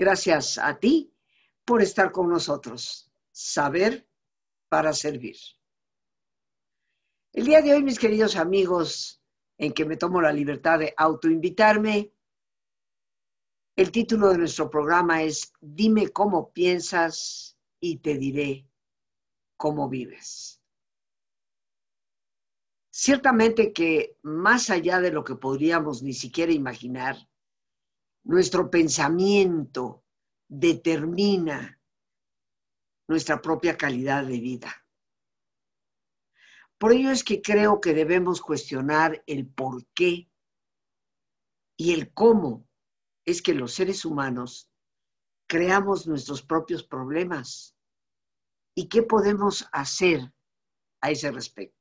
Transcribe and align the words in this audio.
Gracias 0.00 0.56
a 0.56 0.78
ti 0.78 1.12
por 1.62 1.82
estar 1.82 2.10
con 2.10 2.30
nosotros. 2.30 3.12
Saber 3.32 4.08
para 4.70 4.94
servir. 4.94 5.36
El 7.34 7.44
día 7.44 7.60
de 7.60 7.74
hoy, 7.74 7.82
mis 7.82 7.98
queridos 7.98 8.34
amigos, 8.36 9.22
en 9.58 9.74
que 9.74 9.84
me 9.84 9.98
tomo 9.98 10.22
la 10.22 10.32
libertad 10.32 10.78
de 10.78 10.94
autoinvitarme, 10.96 12.14
el 13.76 13.90
título 13.90 14.30
de 14.30 14.38
nuestro 14.38 14.70
programa 14.70 15.22
es 15.22 15.52
Dime 15.60 16.08
cómo 16.08 16.50
piensas 16.50 17.58
y 17.78 17.98
te 17.98 18.16
diré 18.16 18.66
cómo 19.58 19.90
vives. 19.90 20.62
Ciertamente 22.90 23.74
que 23.74 24.16
más 24.22 24.70
allá 24.70 24.98
de 24.98 25.12
lo 25.12 25.24
que 25.24 25.34
podríamos 25.34 26.02
ni 26.02 26.14
siquiera 26.14 26.52
imaginar, 26.52 27.29
nuestro 28.30 28.70
pensamiento 28.70 30.04
determina 30.48 31.80
nuestra 33.08 33.42
propia 33.42 33.76
calidad 33.76 34.24
de 34.24 34.38
vida. 34.38 34.86
Por 36.78 36.92
ello 36.92 37.10
es 37.10 37.24
que 37.24 37.42
creo 37.42 37.80
que 37.80 37.92
debemos 37.92 38.40
cuestionar 38.40 39.20
el 39.26 39.48
por 39.48 39.84
qué 39.94 40.30
y 41.76 41.92
el 41.92 42.14
cómo 42.14 42.68
es 43.24 43.42
que 43.42 43.52
los 43.52 43.74
seres 43.74 44.04
humanos 44.04 44.70
creamos 45.48 46.06
nuestros 46.06 46.40
propios 46.40 46.84
problemas 46.84 47.76
y 48.76 48.88
qué 48.88 49.02
podemos 49.02 49.68
hacer 49.72 50.32
a 51.00 51.10
ese 51.10 51.32
respecto. 51.32 51.76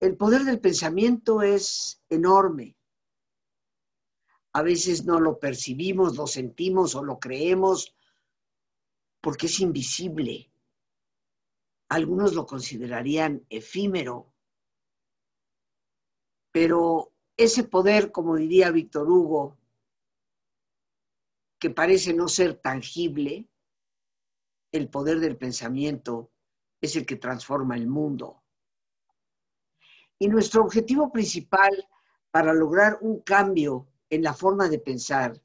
El 0.00 0.18
poder 0.18 0.44
del 0.44 0.60
pensamiento 0.60 1.40
es 1.40 2.02
enorme. 2.10 2.76
A 4.52 4.62
veces 4.62 5.04
no 5.04 5.20
lo 5.20 5.38
percibimos, 5.38 6.16
lo 6.16 6.26
sentimos 6.26 6.94
o 6.94 7.04
lo 7.04 7.18
creemos 7.18 7.94
porque 9.20 9.46
es 9.46 9.60
invisible. 9.60 10.50
Algunos 11.88 12.34
lo 12.34 12.46
considerarían 12.46 13.44
efímero, 13.48 14.32
pero 16.52 17.12
ese 17.36 17.64
poder, 17.64 18.10
como 18.12 18.36
diría 18.36 18.70
Víctor 18.70 19.08
Hugo, 19.08 19.58
que 21.58 21.70
parece 21.70 22.12
no 22.14 22.28
ser 22.28 22.54
tangible, 22.54 23.48
el 24.72 24.88
poder 24.88 25.20
del 25.20 25.36
pensamiento 25.36 26.32
es 26.80 26.96
el 26.96 27.04
que 27.04 27.16
transforma 27.16 27.76
el 27.76 27.86
mundo. 27.86 28.42
Y 30.18 30.28
nuestro 30.28 30.62
objetivo 30.62 31.12
principal 31.12 31.88
para 32.30 32.52
lograr 32.52 32.98
un 33.00 33.20
cambio 33.20 33.89
en 34.10 34.22
la 34.22 34.34
forma 34.34 34.68
de 34.68 34.78
pensar 34.78 35.40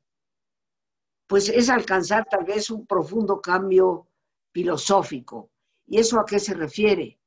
pues 1.27 1.49
es 1.49 1.69
alcanzar 1.69 2.25
tal 2.29 2.45
vez 2.45 2.69
un 2.69 2.85
profundo 2.85 3.41
cambio 3.41 4.07
filosófico. 4.51 5.51
¿Y 5.87 5.99
eso 5.99 6.19
a 6.19 6.25
qué 6.25 6.39
se 6.39 6.53
refiere? 6.53 7.19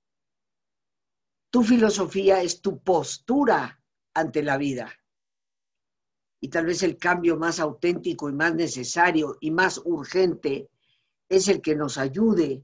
Tu 1.50 1.62
filosofía 1.62 2.42
es 2.42 2.61
tu 2.61 2.81
postura 2.81 3.83
ante 4.14 4.42
la 4.42 4.56
vida. 4.56 4.91
Y 6.41 6.48
tal 6.48 6.66
vez 6.66 6.83
el 6.83 6.97
cambio 6.97 7.36
más 7.36 7.59
auténtico 7.59 8.28
y 8.28 8.33
más 8.33 8.55
necesario 8.55 9.36
y 9.41 9.50
más 9.50 9.81
urgente 9.84 10.70
es 11.28 11.48
el 11.48 11.60
que 11.60 11.75
nos 11.75 11.98
ayude 11.98 12.62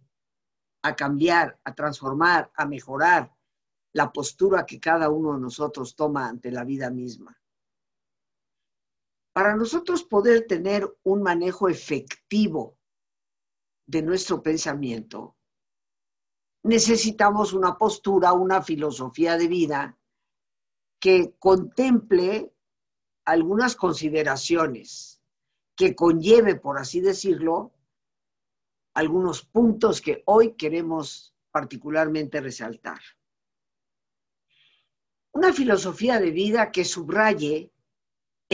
a 0.83 0.95
cambiar, 0.95 1.59
a 1.65 1.75
transformar, 1.75 2.53
a 2.55 2.67
mejorar 2.67 3.33
la 3.93 4.13
postura 4.13 4.67
que 4.67 4.79
cada 4.79 5.09
uno 5.09 5.35
de 5.35 5.41
nosotros 5.41 5.97
toma 5.97 6.29
ante 6.29 6.53
la 6.53 6.65
vida 6.65 6.91
misma. 6.91 7.37
Para 9.35 9.57
nosotros 9.57 10.05
poder 10.05 10.47
tener 10.47 10.89
un 11.03 11.21
manejo 11.21 11.69
efectivo 11.69 12.79
de 13.85 14.01
nuestro 14.01 14.41
pensamiento, 14.41 15.37
necesitamos 16.63 17.53
una 17.53 17.77
postura, 17.77 18.33
una 18.33 18.63
filosofía 18.63 19.37
de 19.37 19.49
vida 19.49 19.99
que 21.01 21.35
contemple 21.41 22.55
algunas 23.25 23.75
consideraciones, 23.75 25.21
que 25.75 25.97
conlleve, 25.97 26.55
por 26.55 26.79
así 26.79 27.01
decirlo, 27.01 27.75
algunos 28.95 29.45
puntos 29.45 30.01
que 30.01 30.23
hoy 30.27 30.55
queremos 30.55 31.35
particularmente 31.51 32.41
resaltar. 32.41 33.01
Una 35.33 35.53
filosofía 35.53 36.21
de 36.21 36.31
vida 36.31 36.71
que 36.71 36.85
subraye 36.85 37.74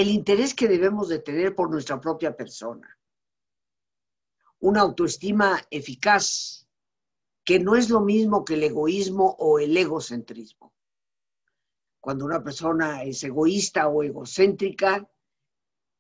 el 0.01 0.09
interés 0.09 0.55
que 0.55 0.69
debemos 0.69 1.09
de 1.09 1.19
tener 1.19 1.55
por 1.55 1.71
nuestra 1.71 2.01
propia 2.01 2.35
persona. 2.35 2.99
Una 4.61 4.81
autoestima 4.81 5.61
eficaz, 5.71 6.67
que 7.45 7.59
no 7.59 7.77
es 7.77 7.91
lo 7.91 8.01
mismo 8.01 8.45
que 8.45 8.55
el 8.55 8.63
egoísmo 8.63 9.37
o 9.39 9.59
el 9.59 9.77
egocentrismo. 9.77 10.73
Cuando 12.01 12.25
una 12.25 12.43
persona 12.43 13.03
es 13.03 13.23
egoísta 13.25 13.89
o 13.89 14.03
egocéntrica, 14.03 15.07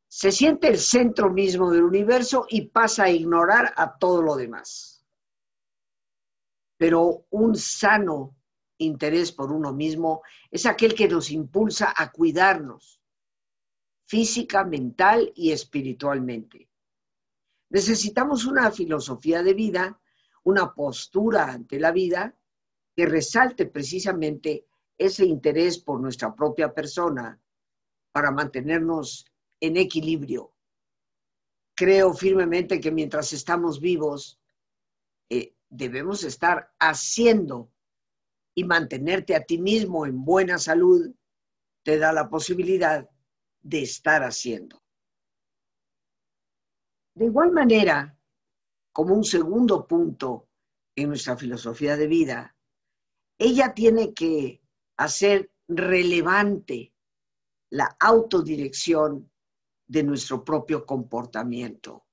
se 0.08 0.32
siente 0.32 0.68
el 0.68 0.78
centro 0.78 1.30
mismo 1.30 1.70
del 1.70 1.84
universo 1.84 2.46
y 2.48 2.68
pasa 2.68 3.04
a 3.04 3.10
ignorar 3.10 3.72
a 3.76 3.98
todo 3.98 4.22
lo 4.22 4.34
demás. 4.34 5.04
Pero 6.76 7.26
un 7.30 7.54
sano 7.54 8.34
interés 8.78 9.30
por 9.30 9.52
uno 9.52 9.72
mismo 9.72 10.22
es 10.50 10.66
aquel 10.66 10.94
que 10.94 11.06
nos 11.06 11.30
impulsa 11.30 11.92
a 11.96 12.10
cuidarnos, 12.10 12.99
física, 14.10 14.64
mental 14.64 15.32
y 15.36 15.52
espiritualmente. 15.52 16.68
Necesitamos 17.68 18.44
una 18.44 18.72
filosofía 18.72 19.40
de 19.44 19.54
vida, 19.54 20.00
una 20.42 20.74
postura 20.74 21.44
ante 21.44 21.78
la 21.78 21.92
vida 21.92 22.36
que 22.96 23.06
resalte 23.06 23.66
precisamente 23.66 24.66
ese 24.98 25.24
interés 25.24 25.78
por 25.78 26.00
nuestra 26.00 26.34
propia 26.34 26.74
persona 26.74 27.40
para 28.10 28.32
mantenernos 28.32 29.26
en 29.60 29.76
equilibrio. 29.76 30.56
Creo 31.76 32.12
firmemente 32.12 32.80
que 32.80 32.90
mientras 32.90 33.32
estamos 33.32 33.80
vivos, 33.80 34.40
eh, 35.28 35.54
debemos 35.68 36.24
estar 36.24 36.74
haciendo 36.80 37.70
y 38.56 38.64
mantenerte 38.64 39.36
a 39.36 39.44
ti 39.44 39.58
mismo 39.58 40.04
en 40.04 40.24
buena 40.24 40.58
salud 40.58 41.14
te 41.84 41.96
da 41.96 42.12
la 42.12 42.28
posibilidad 42.28 43.08
de 43.62 43.82
estar 43.82 44.22
haciendo. 44.22 44.82
De 47.14 47.26
igual 47.26 47.52
manera, 47.52 48.16
como 48.92 49.14
un 49.14 49.24
segundo 49.24 49.86
punto 49.86 50.48
en 50.96 51.08
nuestra 51.08 51.36
filosofía 51.36 51.96
de 51.96 52.06
vida, 52.06 52.56
ella 53.38 53.74
tiene 53.74 54.12
que 54.14 54.62
hacer 54.96 55.50
relevante 55.68 56.92
la 57.70 57.96
autodirección 58.00 59.30
de 59.86 60.02
nuestro 60.02 60.44
propio 60.44 60.84
comportamiento. 60.84 62.04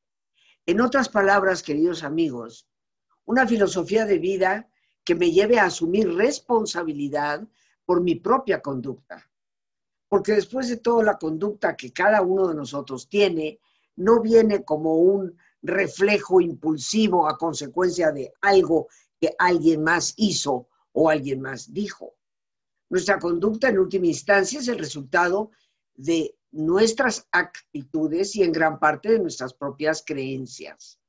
En 0.65 0.81
otras 0.81 1.09
palabras, 1.09 1.63
queridos 1.63 2.03
amigos, 2.03 2.67
una 3.25 3.47
filosofía 3.47 4.05
de 4.05 4.19
vida 4.19 4.69
que 5.03 5.15
me 5.15 5.31
lleve 5.31 5.59
a 5.59 5.65
asumir 5.65 6.13
responsabilidad 6.13 7.47
por 7.85 8.01
mi 8.01 8.15
propia 8.15 8.61
conducta 8.61 9.29
porque 10.09 10.33
después 10.33 10.69
de 10.69 10.77
todo 10.77 11.03
la 11.03 11.17
conducta 11.17 11.75
que 11.75 11.91
cada 11.91 12.21
uno 12.21 12.47
de 12.47 12.55
nosotros 12.55 13.09
tiene, 13.09 13.59
no 13.95 14.21
viene 14.21 14.63
como 14.63 14.95
un 14.95 15.37
reflejo 15.61 16.39
impulsivo 16.39 17.27
a 17.27 17.37
consecuencia 17.37 18.11
de 18.11 18.31
algo 18.41 18.87
que 19.19 19.33
alguien 19.37 19.83
más 19.83 20.13
hizo 20.17 20.67
o 20.93 21.09
alguien 21.09 21.41
más 21.41 21.73
dijo. 21.73 22.15
Nuestra 22.89 23.19
conducta 23.19 23.69
en 23.69 23.79
última 23.79 24.07
instancia 24.07 24.59
es 24.59 24.67
el 24.67 24.79
resultado 24.79 25.51
de 25.95 26.37
nuestras 26.51 27.27
actitudes 27.31 28.35
y 28.35 28.43
en 28.43 28.51
gran 28.51 28.79
parte 28.79 29.11
de 29.11 29.19
nuestras 29.19 29.53
propias 29.53 30.03
creencias, 30.05 30.99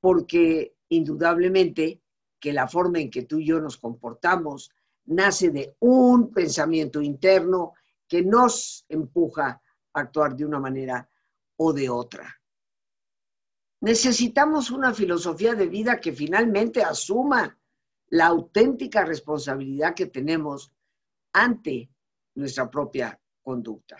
porque 0.00 0.74
indudablemente 0.88 2.00
que 2.40 2.52
la 2.52 2.66
forma 2.66 3.00
en 3.00 3.10
que 3.10 3.24
tú 3.24 3.38
y 3.38 3.46
yo 3.46 3.60
nos 3.60 3.76
comportamos 3.76 4.70
nace 5.04 5.50
de 5.50 5.76
un 5.80 6.32
pensamiento 6.32 7.02
interno 7.02 7.74
que 8.08 8.22
nos 8.22 8.84
empuja 8.88 9.60
a 9.92 10.00
actuar 10.00 10.36
de 10.36 10.44
una 10.44 10.60
manera 10.60 11.08
o 11.56 11.72
de 11.72 11.88
otra. 11.88 12.34
Necesitamos 13.80 14.70
una 14.70 14.94
filosofía 14.94 15.54
de 15.54 15.66
vida 15.66 16.00
que 16.00 16.12
finalmente 16.12 16.82
asuma 16.82 17.58
la 18.08 18.26
auténtica 18.26 19.04
responsabilidad 19.04 19.94
que 19.94 20.06
tenemos 20.06 20.72
ante 21.32 21.90
nuestra 22.34 22.70
propia 22.70 23.20
conducta. 23.42 23.98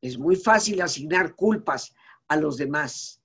Es 0.00 0.18
muy 0.18 0.36
fácil 0.36 0.80
asignar 0.80 1.34
culpas 1.34 1.94
a 2.28 2.36
los 2.36 2.56
demás, 2.56 3.22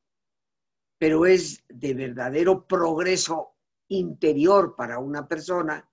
pero 0.97 1.25
es 1.25 1.63
de 1.67 1.93
verdadero 1.93 2.65
progreso 2.67 3.55
interior 3.89 4.75
para 4.75 4.99
una 4.99 5.27
persona 5.27 5.89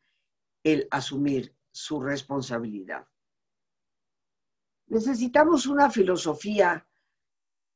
el 0.63 0.89
asumir 0.91 1.55
su 1.71 2.01
responsabilidad. 2.01 3.07
Necesitamos 4.87 5.67
una 5.67 5.91
filosofía 5.91 6.87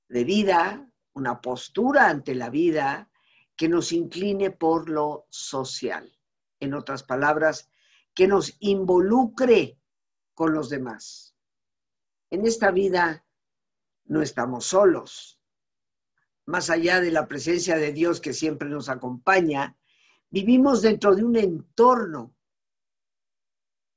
de 0.08 0.25
vida, 0.25 0.90
una 1.14 1.40
postura 1.40 2.08
ante 2.08 2.34
la 2.34 2.50
vida 2.50 3.10
que 3.56 3.69
nos 3.69 3.93
incline 3.93 4.50
por 4.50 4.88
lo 4.88 5.26
social. 5.31 6.16
En 6.60 6.75
otras 6.75 7.02
palabras, 7.02 7.70
que 8.14 8.26
nos 8.26 8.56
involucre 8.60 9.78
con 10.34 10.52
los 10.52 10.69
demás. 10.69 11.34
En 12.31 12.46
esta 12.46 12.70
vida 12.70 13.25
no 14.05 14.22
estamos 14.22 14.66
solos. 14.66 15.40
Más 16.46 16.70
allá 16.70 17.00
de 17.00 17.10
la 17.10 17.26
presencia 17.26 17.76
de 17.76 17.93
Dios 17.93 18.20
que 18.20 18.32
siempre 18.32 18.69
nos 18.69 18.88
acompaña, 18.88 19.76
vivimos 20.31 20.82
dentro 20.82 21.14
de 21.14 21.25
un 21.25 21.37
entorno 21.37 22.34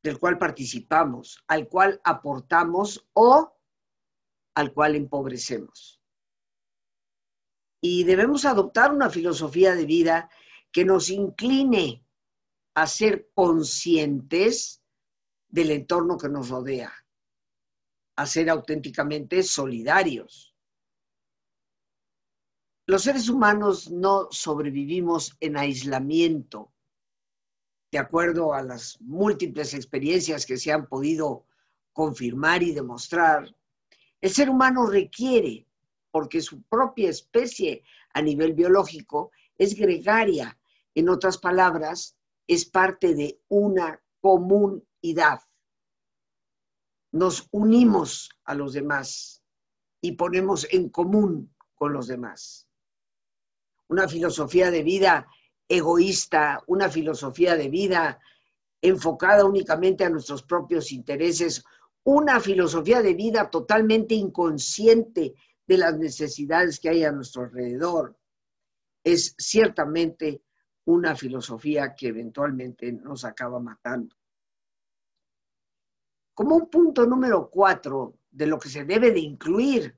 del 0.03 0.19
cual 0.19 0.38
participamos, 0.38 1.44
al 1.48 1.68
cual 1.68 2.01
aportamos 2.03 3.07
o 3.13 3.57
al 4.56 4.74
cual 4.74 4.95
empobrecemos. 4.95 6.01
Y 7.81 8.03
debemos 8.03 8.45
adoptar 8.45 8.94
una 8.94 9.09
filosofía 9.09 9.74
de 9.75 9.86
vida 9.86 10.30
que 10.71 10.86
nos 10.86 11.09
incline 11.09 12.06
a 12.75 12.88
ser 12.88 13.30
conscientes 13.33 14.81
del 15.50 15.71
entorno 15.71 16.18
que 16.18 16.30
nos 16.30 16.50
rodea, 16.50 16.94
a 18.15 18.25
ser 18.25 18.50
auténticamente 18.50 19.44
solidarios. 19.44 20.56
Los 22.88 23.04
seres 23.04 23.30
humanos 23.30 23.89
no 23.92 24.27
sobrevivimos 24.31 25.36
en 25.39 25.57
aislamiento, 25.57 26.74
de 27.91 27.99
acuerdo 27.99 28.53
a 28.53 28.63
las 28.63 28.99
múltiples 29.01 29.73
experiencias 29.73 30.45
que 30.45 30.57
se 30.57 30.71
han 30.71 30.88
podido 30.88 31.45
confirmar 31.91 32.63
y 32.63 32.73
demostrar, 32.73 33.53
el 34.21 34.31
ser 34.31 34.49
humano 34.49 34.85
requiere, 34.85 35.67
porque 36.09 36.41
su 36.41 36.61
propia 36.63 37.09
especie 37.09 37.83
a 38.13 38.21
nivel 38.21 38.53
biológico 38.53 39.31
es 39.57 39.75
gregaria, 39.75 40.57
en 40.95 41.09
otras 41.09 41.38
palabras, 41.38 42.17
es 42.47 42.65
parte 42.65 43.13
de 43.13 43.41
una 43.47 44.01
comunidad. 44.19 45.41
Nos 47.11 47.47
unimos 47.51 48.29
a 48.45 48.55
los 48.55 48.73
demás 48.73 49.44
y 50.01 50.13
ponemos 50.13 50.67
en 50.71 50.89
común 50.89 51.53
con 51.75 51.94
los 51.94 52.07
demás. 52.07 52.67
Una 53.87 54.07
filosofía 54.07 54.71
de 54.71 54.83
vida 54.83 55.27
egoísta, 55.71 56.62
una 56.68 56.89
filosofía 56.89 57.56
de 57.56 57.69
vida 57.69 58.19
enfocada 58.81 59.45
únicamente 59.45 60.03
a 60.03 60.09
nuestros 60.09 60.44
propios 60.44 60.91
intereses, 60.91 61.63
una 62.03 62.39
filosofía 62.39 63.01
de 63.01 63.13
vida 63.13 63.50
totalmente 63.50 64.13
inconsciente 64.15 65.33
de 65.65 65.77
las 65.77 65.97
necesidades 65.97 66.79
que 66.79 66.89
hay 66.89 67.03
a 67.06 67.12
nuestro 67.12 67.44
alrededor, 67.44 68.18
es 69.03 69.33
ciertamente 69.38 70.44
una 70.85 71.15
filosofía 71.15 71.95
que 71.95 72.07
eventualmente 72.07 72.91
nos 72.91 73.23
acaba 73.23 73.59
matando. 73.59 74.15
Como 76.33 76.56
un 76.56 76.69
punto 76.69 77.06
número 77.06 77.50
cuatro 77.50 78.19
de 78.29 78.47
lo 78.47 78.59
que 78.59 78.68
se 78.68 78.83
debe 78.83 79.12
de 79.12 79.19
incluir 79.19 79.95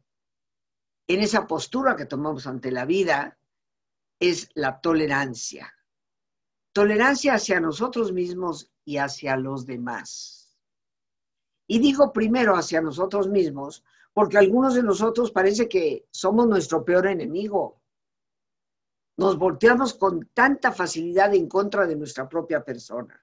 en 1.08 1.22
esa 1.22 1.48
postura 1.48 1.96
que 1.96 2.06
tomamos 2.06 2.46
ante 2.46 2.72
la 2.72 2.86
vida, 2.86 3.40
es 4.30 4.50
la 4.54 4.80
tolerancia. 4.80 5.74
Tolerancia 6.72 7.34
hacia 7.34 7.60
nosotros 7.60 8.14
mismos 8.14 8.72
y 8.86 8.98
hacia 8.98 9.36
los 9.36 9.66
demás. 9.66 10.58
Y 11.68 11.80
digo 11.80 12.14
primero 12.14 12.56
hacia 12.56 12.81
nosotros 12.81 13.28
mismos, 13.28 13.84
porque 14.14 14.38
algunos 14.38 14.75
de 14.75 14.84
nosotros 14.84 15.31
parece 15.31 15.68
que 15.68 16.08
somos 16.10 16.48
nuestro 16.48 16.86
peor 16.86 17.08
enemigo. 17.08 17.81
Nos 19.18 19.38
volteamos 19.38 19.94
con 19.94 20.30
tanta 20.34 20.72
facilidad 20.72 21.34
en 21.34 21.50
contra 21.50 21.86
de 21.86 21.98
nuestra 21.98 22.30
propia 22.30 22.64
persona. 22.64 23.22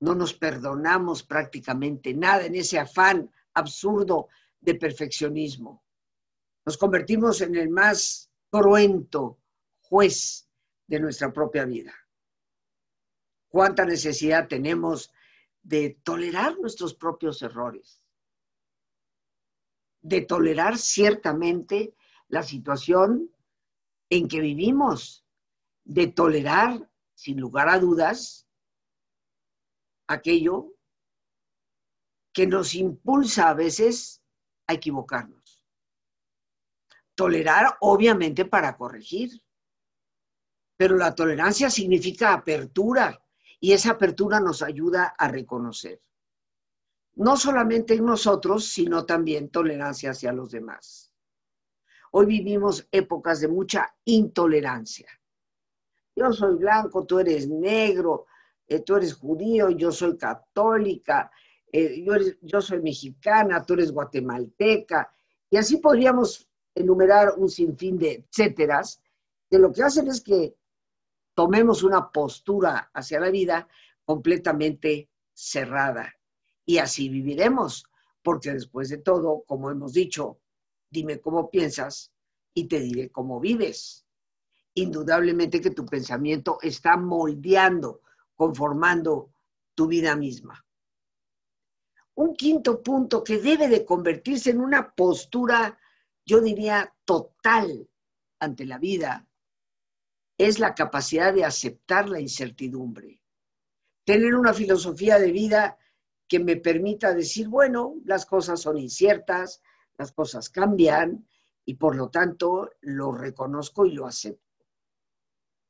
No 0.00 0.16
nos 0.16 0.34
perdonamos 0.34 1.22
prácticamente 1.22 2.12
nada 2.14 2.46
en 2.46 2.56
ese 2.56 2.80
afán 2.80 3.30
absurdo 3.54 4.26
de 4.60 4.74
perfeccionismo. 4.74 5.84
Nos 6.66 6.76
convertimos 6.76 7.40
en 7.42 7.54
el 7.54 7.70
más 7.70 8.31
cruento 8.52 9.40
juez 9.80 10.46
de 10.86 11.00
nuestra 11.00 11.32
propia 11.32 11.64
vida. 11.64 11.94
¿Cuánta 13.48 13.86
necesidad 13.86 14.46
tenemos 14.46 15.10
de 15.62 15.98
tolerar 16.02 16.58
nuestros 16.58 16.94
propios 16.94 17.40
errores? 17.40 18.02
De 20.02 20.20
tolerar 20.20 20.76
ciertamente 20.76 21.94
la 22.28 22.42
situación 22.42 23.30
en 24.10 24.28
que 24.28 24.40
vivimos, 24.40 25.24
de 25.84 26.08
tolerar, 26.08 26.90
sin 27.14 27.40
lugar 27.40 27.70
a 27.70 27.78
dudas, 27.78 28.46
aquello 30.06 30.74
que 32.34 32.46
nos 32.46 32.74
impulsa 32.74 33.48
a 33.48 33.54
veces 33.54 34.22
a 34.66 34.74
equivocarnos. 34.74 35.41
Tolerar, 37.14 37.76
obviamente, 37.80 38.44
para 38.44 38.76
corregir. 38.76 39.30
Pero 40.76 40.96
la 40.96 41.14
tolerancia 41.14 41.70
significa 41.70 42.32
apertura 42.32 43.22
y 43.60 43.72
esa 43.72 43.92
apertura 43.92 44.40
nos 44.40 44.62
ayuda 44.62 45.14
a 45.16 45.28
reconocer. 45.28 46.00
No 47.14 47.36
solamente 47.36 47.94
en 47.94 48.06
nosotros, 48.06 48.66
sino 48.66 49.04
también 49.04 49.50
tolerancia 49.50 50.10
hacia 50.10 50.32
los 50.32 50.50
demás. 50.50 51.12
Hoy 52.10 52.26
vivimos 52.26 52.88
épocas 52.90 53.40
de 53.40 53.48
mucha 53.48 53.94
intolerancia. 54.04 55.08
Yo 56.16 56.32
soy 56.32 56.56
blanco, 56.56 57.06
tú 57.06 57.20
eres 57.20 57.48
negro, 57.48 58.26
eh, 58.66 58.80
tú 58.80 58.96
eres 58.96 59.14
judío, 59.14 59.70
yo 59.70 59.92
soy 59.92 60.16
católica, 60.16 61.30
eh, 61.70 62.02
yo, 62.04 62.14
yo 62.40 62.60
soy 62.60 62.82
mexicana, 62.82 63.64
tú 63.64 63.74
eres 63.74 63.92
guatemalteca. 63.92 65.10
Y 65.48 65.56
así 65.56 65.78
podríamos 65.78 66.48
enumerar 66.74 67.34
un 67.36 67.48
sinfín 67.48 67.98
de 67.98 68.24
etcéteras, 68.28 69.00
que 69.50 69.58
lo 69.58 69.72
que 69.72 69.82
hacen 69.82 70.08
es 70.08 70.22
que 70.22 70.56
tomemos 71.34 71.82
una 71.82 72.10
postura 72.10 72.90
hacia 72.94 73.20
la 73.20 73.30
vida 73.30 73.68
completamente 74.04 75.08
cerrada. 75.32 76.14
Y 76.64 76.78
así 76.78 77.08
viviremos, 77.08 77.84
porque 78.22 78.52
después 78.52 78.88
de 78.88 78.98
todo, 78.98 79.42
como 79.46 79.70
hemos 79.70 79.92
dicho, 79.92 80.38
dime 80.90 81.20
cómo 81.20 81.50
piensas 81.50 82.12
y 82.54 82.68
te 82.68 82.80
diré 82.80 83.10
cómo 83.10 83.40
vives. 83.40 84.06
Indudablemente 84.74 85.60
que 85.60 85.70
tu 85.70 85.84
pensamiento 85.84 86.58
está 86.62 86.96
moldeando, 86.96 88.00
conformando 88.36 89.32
tu 89.74 89.86
vida 89.86 90.16
misma. 90.16 90.64
Un 92.14 92.34
quinto 92.34 92.82
punto 92.82 93.24
que 93.24 93.38
debe 93.38 93.68
de 93.68 93.84
convertirse 93.84 94.50
en 94.50 94.60
una 94.60 94.94
postura 94.94 95.78
yo 96.24 96.40
diría, 96.40 96.94
total 97.04 97.88
ante 98.38 98.64
la 98.64 98.78
vida, 98.78 99.28
es 100.38 100.58
la 100.58 100.74
capacidad 100.74 101.32
de 101.32 101.44
aceptar 101.44 102.08
la 102.08 102.20
incertidumbre. 102.20 103.20
Tener 104.04 104.34
una 104.34 104.52
filosofía 104.52 105.18
de 105.18 105.30
vida 105.30 105.78
que 106.28 106.40
me 106.40 106.56
permita 106.56 107.14
decir, 107.14 107.48
bueno, 107.48 107.96
las 108.04 108.26
cosas 108.26 108.60
son 108.60 108.78
inciertas, 108.78 109.62
las 109.96 110.12
cosas 110.12 110.48
cambian 110.48 111.26
y 111.64 111.74
por 111.74 111.94
lo 111.94 112.10
tanto 112.10 112.70
lo 112.80 113.12
reconozco 113.12 113.86
y 113.86 113.92
lo 113.92 114.06
acepto. 114.06 114.66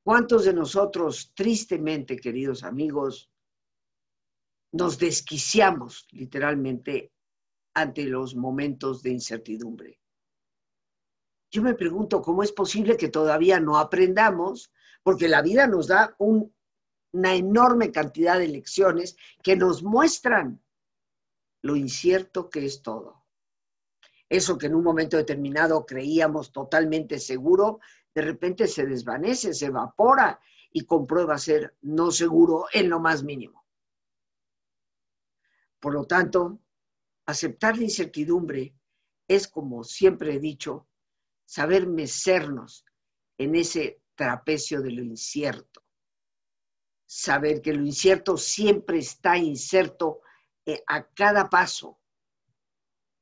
¿Cuántos 0.03 0.45
de 0.45 0.55
nosotros, 0.55 1.33
tristemente, 1.35 2.17
queridos 2.17 2.65
amigos, 2.65 3.31
nos 4.73 4.99
desquiciamos 4.99 6.09
literalmente 6.11 7.13
ante 7.75 8.05
los 8.05 8.35
momentos 8.35 9.03
de 9.03 9.11
incertidumbre? 9.11 10.02
Yo 11.53 11.61
me 11.61 11.75
pregunto 11.75 12.23
cómo 12.23 12.43
es 12.43 12.51
posible 12.51 12.97
que 12.97 13.11
todavía 13.11 13.61
no 13.61 13.77
aprendamos, 13.77 14.73
porque 15.03 15.29
la 15.29 15.43
vida 15.43 15.67
nos 15.67 15.87
da 15.87 16.17
una 16.19 17.35
enorme 17.35 17.93
cantidad 17.93 18.39
de 18.39 18.49
lecciones 18.49 19.17
que 19.43 19.55
nos 19.55 19.83
muestran 19.83 20.63
lo 21.61 21.77
incierto 21.77 22.49
que 22.49 22.65
es 22.65 22.81
todo. 22.81 23.27
Eso 24.31 24.57
que 24.57 24.67
en 24.67 24.75
un 24.75 24.83
momento 24.83 25.19
determinado 25.19 25.85
creíamos 25.85 26.53
totalmente 26.53 27.19
seguro, 27.19 27.81
de 28.15 28.23
repente 28.23 28.67
se 28.67 28.87
desvanece, 28.87 29.53
se 29.53 29.67
evapora 29.67 30.41
y 30.71 30.87
comprueba 30.87 31.37
ser 31.37 31.77
no 31.83 32.11
seguro 32.11 32.65
en 32.73 32.89
lo 32.89 32.99
más 32.99 33.23
mínimo. 33.23 33.67
Por 35.79 35.93
lo 35.93 36.07
tanto, 36.07 36.61
aceptar 37.27 37.77
la 37.77 37.85
incertidumbre 37.85 38.75
es, 39.29 39.49
como 39.49 39.85
siempre 39.85 40.35
he 40.35 40.39
dicho, 40.39 40.89
saber 41.53 41.87
mecernos 41.87 42.87
en 43.37 43.55
ese 43.57 44.01
trapecio 44.15 44.81
de 44.81 44.91
lo 44.91 45.03
incierto. 45.03 45.85
Saber 47.05 47.61
que 47.61 47.75
lo 47.75 47.85
incierto 47.85 48.39
siempre 48.39 49.01
está 49.01 49.37
inserto 49.37 50.23
eh, 50.65 50.83
a 50.87 51.05
cada 51.09 51.51
paso. 51.51 52.01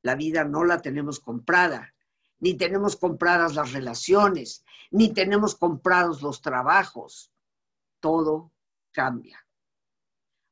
La 0.01 0.15
vida 0.15 0.45
no 0.45 0.63
la 0.63 0.81
tenemos 0.81 1.19
comprada, 1.19 1.93
ni 2.39 2.53
tenemos 2.53 2.95
compradas 2.95 3.53
las 3.53 3.73
relaciones, 3.73 4.63
ni 4.91 5.13
tenemos 5.13 5.53
comprados 5.55 6.21
los 6.21 6.41
trabajos. 6.41 7.33
Todo 7.99 8.53
cambia. 8.93 9.45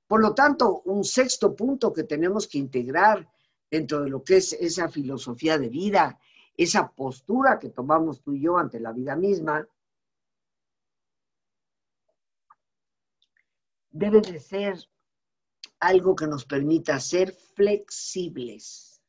Por 0.05 0.19
lo 0.19 0.35
tanto, 0.35 0.81
un 0.81 1.05
sexto 1.05 1.55
punto 1.55 1.93
que 1.93 2.03
tenemos 2.03 2.45
que 2.45 2.57
integrar 2.57 3.25
dentro 3.71 4.01
de 4.01 4.09
lo 4.09 4.21
que 4.21 4.35
es 4.35 4.51
esa 4.51 4.89
filosofía 4.89 5.57
de 5.57 5.69
vida, 5.69 6.19
esa 6.59 6.91
postura 6.91 7.57
que 7.57 7.69
tomamos 7.69 8.21
tú 8.21 8.33
y 8.33 8.41
yo 8.41 8.57
ante 8.57 8.81
la 8.81 8.91
vida 8.91 9.15
misma, 9.15 9.65
debe 13.89 14.19
de 14.19 14.41
ser 14.41 14.77
algo 15.79 16.17
que 16.17 16.27
nos 16.27 16.43
permita 16.43 16.99
ser 16.99 17.31
flexibles. 17.31 19.01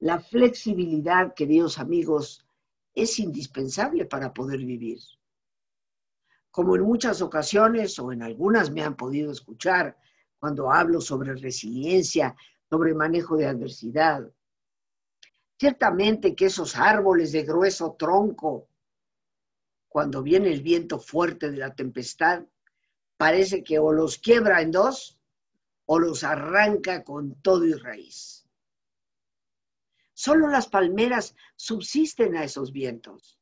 La 0.00 0.20
flexibilidad, 0.20 1.32
queridos 1.32 1.78
amigos, 1.78 2.46
es 2.94 3.18
indispensable 3.18 4.04
para 4.04 4.34
poder 4.34 4.58
vivir. 4.58 4.98
Como 6.50 6.76
en 6.76 6.82
muchas 6.82 7.22
ocasiones 7.22 7.98
o 7.98 8.12
en 8.12 8.22
algunas 8.22 8.70
me 8.70 8.82
han 8.82 8.96
podido 8.96 9.32
escuchar 9.32 9.96
cuando 10.38 10.70
hablo 10.70 11.00
sobre 11.00 11.34
resiliencia, 11.36 12.36
sobre 12.68 12.92
manejo 12.92 13.34
de 13.38 13.46
adversidad. 13.46 14.30
Ciertamente 15.62 16.34
que 16.34 16.46
esos 16.46 16.74
árboles 16.74 17.30
de 17.30 17.44
grueso 17.44 17.94
tronco, 17.96 18.68
cuando 19.86 20.20
viene 20.20 20.52
el 20.52 20.60
viento 20.60 20.98
fuerte 20.98 21.52
de 21.52 21.58
la 21.58 21.72
tempestad, 21.72 22.44
parece 23.16 23.62
que 23.62 23.78
o 23.78 23.92
los 23.92 24.18
quiebra 24.18 24.60
en 24.60 24.72
dos 24.72 25.20
o 25.86 26.00
los 26.00 26.24
arranca 26.24 27.04
con 27.04 27.40
todo 27.42 27.64
y 27.64 27.74
raíz. 27.74 28.44
Solo 30.12 30.48
las 30.48 30.66
palmeras 30.66 31.36
subsisten 31.54 32.34
a 32.34 32.42
esos 32.42 32.72
vientos. 32.72 33.38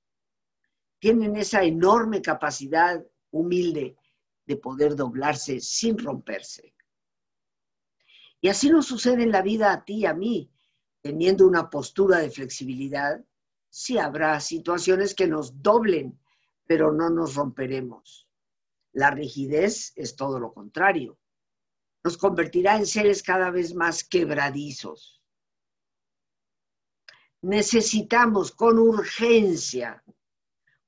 Tienen 0.99 1.37
esa 1.37 1.63
enorme 1.63 2.21
capacidad 2.21 3.03
humilde 3.31 3.97
de 4.45 4.57
poder 4.59 4.95
doblarse 4.95 5.59
sin 5.59 5.97
romperse. 5.97 6.75
Y 8.43 8.49
así 8.49 8.69
nos 8.69 8.85
sucede 8.85 9.23
en 9.23 9.33
la 9.33 9.41
vida 9.41 9.73
a 9.73 9.87
ti 9.87 10.01
y 10.01 10.05
a 10.05 10.13
mí, 10.13 10.51
teniendo 11.03 11.47
una 11.47 11.71
postura 11.71 12.19
de 12.19 12.31
flexibilidad, 12.31 13.25
sí 13.69 13.99
habrá 13.99 14.39
situaciones 14.41 15.15
que 15.15 15.27
nos 15.27 15.63
doblen, 15.63 16.19
pero 16.67 16.93
no 16.93 17.11
nos 17.11 17.35
romperemos. 17.35 18.29
La 18.93 19.11
rigidez 19.11 19.93
es 19.97 20.17
todo 20.17 20.39
lo 20.39 20.53
contrario. 20.53 21.19
Nos 22.03 22.17
convertirá 22.17 22.77
en 22.77 22.87
seres 22.87 23.23
cada 23.23 23.51
vez 23.51 23.75
más 23.75 24.05
quebradizos. 24.05 25.23
Necesitamos 27.43 28.53
con 28.53 28.79
urgencia 28.79 30.03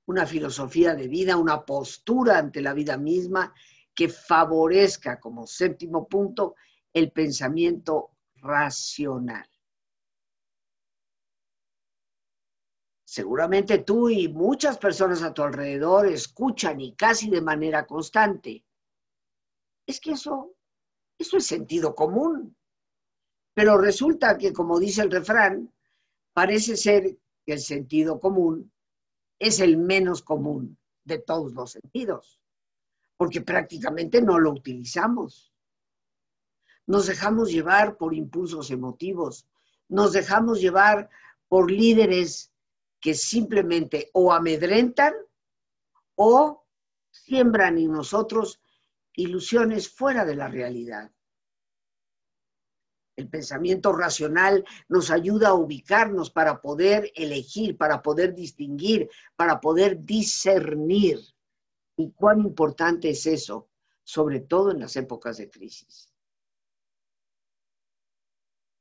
una 0.07 0.27
filosofía 0.27 0.95
de 0.95 1.09
vida, 1.09 1.37
una 1.37 1.65
postura 1.65 2.39
ante 2.39 2.61
la 2.61 2.75
vida 2.75 2.97
misma 2.97 3.55
que 3.95 4.09
favorezca 4.09 5.21
como 5.21 5.47
séptimo 5.47 6.09
punto 6.09 6.57
el 6.93 7.13
pensamiento 7.13 8.11
racional. 8.37 9.49
Seguramente 13.13 13.77
tú 13.81 14.09
y 14.09 14.27
muchas 14.29 14.79
personas 14.79 15.23
a 15.23 15.35
tu 15.35 15.43
alrededor 15.43 16.07
escuchan 16.07 16.81
y 16.81 16.95
casi 16.95 17.29
de 17.29 17.43
manera 17.43 17.87
constante. 17.87 18.65
Es 19.87 20.01
que 20.01 20.13
eso, 20.13 20.55
eso 21.19 21.37
es 21.37 21.45
sentido 21.45 21.95
común. 21.95 22.57
Pero 23.53 23.77
resulta 23.77 24.39
que, 24.39 24.55
como 24.55 24.81
dice 24.81 25.03
el 25.03 25.11
refrán, 25.11 25.71
parece 26.33 26.75
ser 26.75 27.19
que 27.45 27.53
el 27.53 27.61
sentido 27.61 28.19
común 28.19 28.73
es 29.39 29.61
el 29.61 29.77
menos 29.77 30.23
común 30.23 30.79
de 31.05 31.19
todos 31.19 31.53
los 31.53 31.73
sentidos, 31.73 32.41
porque 33.19 33.43
prácticamente 33.43 34.23
no 34.23 34.39
lo 34.39 34.53
utilizamos. 34.53 35.53
Nos 36.87 37.09
dejamos 37.09 37.53
llevar 37.53 37.99
por 37.99 38.15
impulsos 38.15 38.71
emotivos, 38.71 39.47
nos 39.87 40.15
dejamos 40.15 40.63
llevar 40.63 41.11
por 41.47 41.71
líderes 41.71 42.52
que 43.03 43.15
simplemente 43.15 44.11
o 44.15 44.33
amedrentan 44.33 45.13
o 46.15 46.65
siembran 47.11 47.77
en 47.77 47.93
nosotros 47.93 48.61
ilusiones 49.15 49.91
fuera 49.91 50.25
de 50.25 50.37
la 50.37 50.49
realidad. 50.49 51.11
El 53.17 53.29
pensamiento 53.29 53.93
racional 53.93 54.65
nos 54.89 55.11
ayuda 55.11 55.49
a 55.49 55.55
ubicarnos 55.55 56.31
para 56.31 56.63
poder 56.63 57.13
elegir, 57.15 57.77
para 57.77 58.01
poder 58.01 58.35
distinguir, 58.35 59.11
para 59.37 59.61
poder 59.61 60.05
discernir. 60.05 61.19
¿Y 61.97 62.13
cuán 62.13 62.41
importante 62.41 63.11
es 63.11 63.27
eso? 63.27 63.69
Sobre 64.05 64.41
todo 64.41 64.71
en 64.71 64.79
las 64.79 64.97
épocas 64.97 65.37
de 65.39 65.51
crisis. 65.51 66.09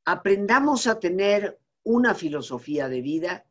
Aprendamos 0.05 0.85
a 0.85 0.99
tener 0.99 1.59
una 1.83 2.13
filosofía 2.13 2.87
de 2.87 3.01
vida 3.01 3.50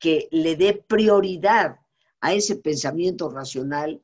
que 0.00 0.28
le 0.32 0.56
dé 0.56 0.84
prioridad 0.88 1.78
a 2.20 2.32
ese 2.32 2.56
pensamiento 2.56 3.28
racional 3.28 4.02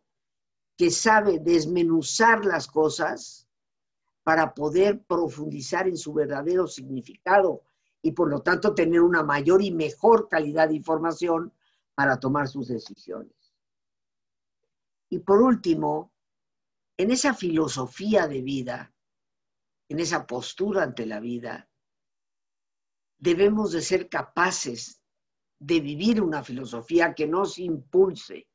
que 0.76 0.90
sabe 0.90 1.38
desmenuzar 1.40 2.44
las 2.44 2.68
cosas 2.68 3.48
para 4.22 4.54
poder 4.54 5.02
profundizar 5.04 5.88
en 5.88 5.96
su 5.96 6.12
verdadero 6.12 6.66
significado 6.66 7.62
y 8.02 8.12
por 8.12 8.28
lo 8.28 8.42
tanto 8.42 8.74
tener 8.74 9.00
una 9.00 9.22
mayor 9.22 9.62
y 9.62 9.70
mejor 9.70 10.28
calidad 10.28 10.68
de 10.68 10.76
información 10.76 11.52
para 11.94 12.20
tomar 12.20 12.46
sus 12.46 12.68
decisiones. 12.68 13.54
Y 15.08 15.20
por 15.20 15.40
último, 15.40 16.12
en 16.98 17.10
esa 17.10 17.32
filosofía 17.32 18.28
de 18.28 18.42
vida, 18.42 18.92
en 19.88 20.00
esa 20.00 20.26
postura 20.26 20.82
ante 20.82 21.06
la 21.06 21.20
vida, 21.20 21.70
debemos 23.18 23.72
de 23.72 23.80
ser 23.80 24.08
capaces 24.08 25.00
de 25.58 25.80
vivir 25.80 26.20
una 26.22 26.42
filosofía 26.42 27.14
que 27.14 27.26
nos 27.26 27.58
impulse 27.58 28.48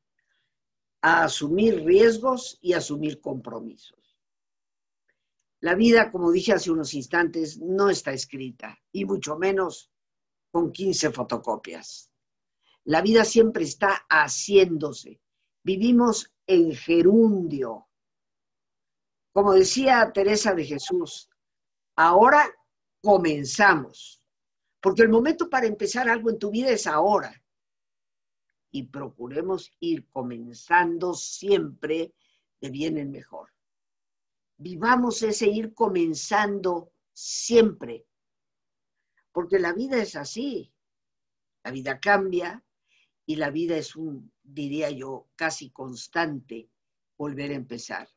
a 1.02 1.24
asumir 1.24 1.84
riesgos 1.84 2.58
y 2.60 2.74
asumir 2.74 3.20
compromisos. 3.20 4.16
La 5.60 5.74
vida, 5.74 6.10
como 6.10 6.30
dije 6.30 6.52
hace 6.52 6.70
unos 6.70 6.94
instantes, 6.94 7.58
no 7.58 7.90
está 7.90 8.12
escrita, 8.12 8.78
y 8.92 9.04
mucho 9.04 9.36
menos 9.36 9.90
con 10.50 10.72
15 10.72 11.10
fotocopias. 11.10 12.10
La 12.84 13.00
vida 13.00 13.24
siempre 13.24 13.64
está 13.64 14.04
haciéndose. 14.08 15.20
Vivimos 15.62 16.32
en 16.46 16.74
gerundio. 16.74 17.88
Como 19.32 19.52
decía 19.54 20.10
Teresa 20.12 20.52
de 20.54 20.64
Jesús, 20.64 21.28
ahora 21.96 22.48
comenzamos. 23.00 24.21
Porque 24.82 25.02
el 25.02 25.10
momento 25.10 25.48
para 25.48 25.66
empezar 25.66 26.08
algo 26.08 26.28
en 26.28 26.40
tu 26.40 26.50
vida 26.50 26.70
es 26.70 26.88
ahora. 26.88 27.40
Y 28.72 28.88
procuremos 28.88 29.70
ir 29.78 30.08
comenzando 30.08 31.14
siempre 31.14 32.12
de 32.60 32.70
bien 32.70 32.98
en 32.98 33.12
mejor. 33.12 33.50
Vivamos 34.56 35.22
ese 35.22 35.46
ir 35.46 35.72
comenzando 35.72 36.92
siempre. 37.12 38.06
Porque 39.30 39.60
la 39.60 39.72
vida 39.72 40.02
es 40.02 40.16
así. 40.16 40.74
La 41.62 41.70
vida 41.70 42.00
cambia 42.00 42.64
y 43.24 43.36
la 43.36 43.50
vida 43.50 43.76
es 43.76 43.94
un, 43.94 44.32
diría 44.42 44.90
yo, 44.90 45.28
casi 45.36 45.70
constante 45.70 46.68
volver 47.16 47.52
a 47.52 47.54
empezar. 47.54 48.08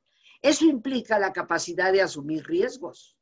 Eso 0.42 0.66
implica 0.66 1.20
la 1.20 1.32
capacidad 1.32 1.94
de 1.94 2.02
asumir 2.02 2.44
riesgos 2.48 3.15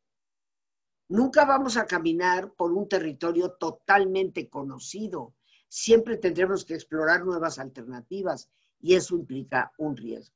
Nunca 1.09 1.45
vamos 1.45 1.77
a 1.77 1.85
caminar 1.85 2.53
por 2.53 2.71
un 2.71 2.87
territorio 2.87 3.51
totalmente 3.51 4.49
conocido. 4.49 5.35
Siempre 5.67 6.17
tendremos 6.17 6.65
que 6.65 6.75
explorar 6.75 7.25
nuevas 7.25 7.59
alternativas 7.59 8.49
y 8.79 8.95
eso 8.95 9.15
implica 9.15 9.71
un 9.77 9.97
riesgo. 9.97 10.35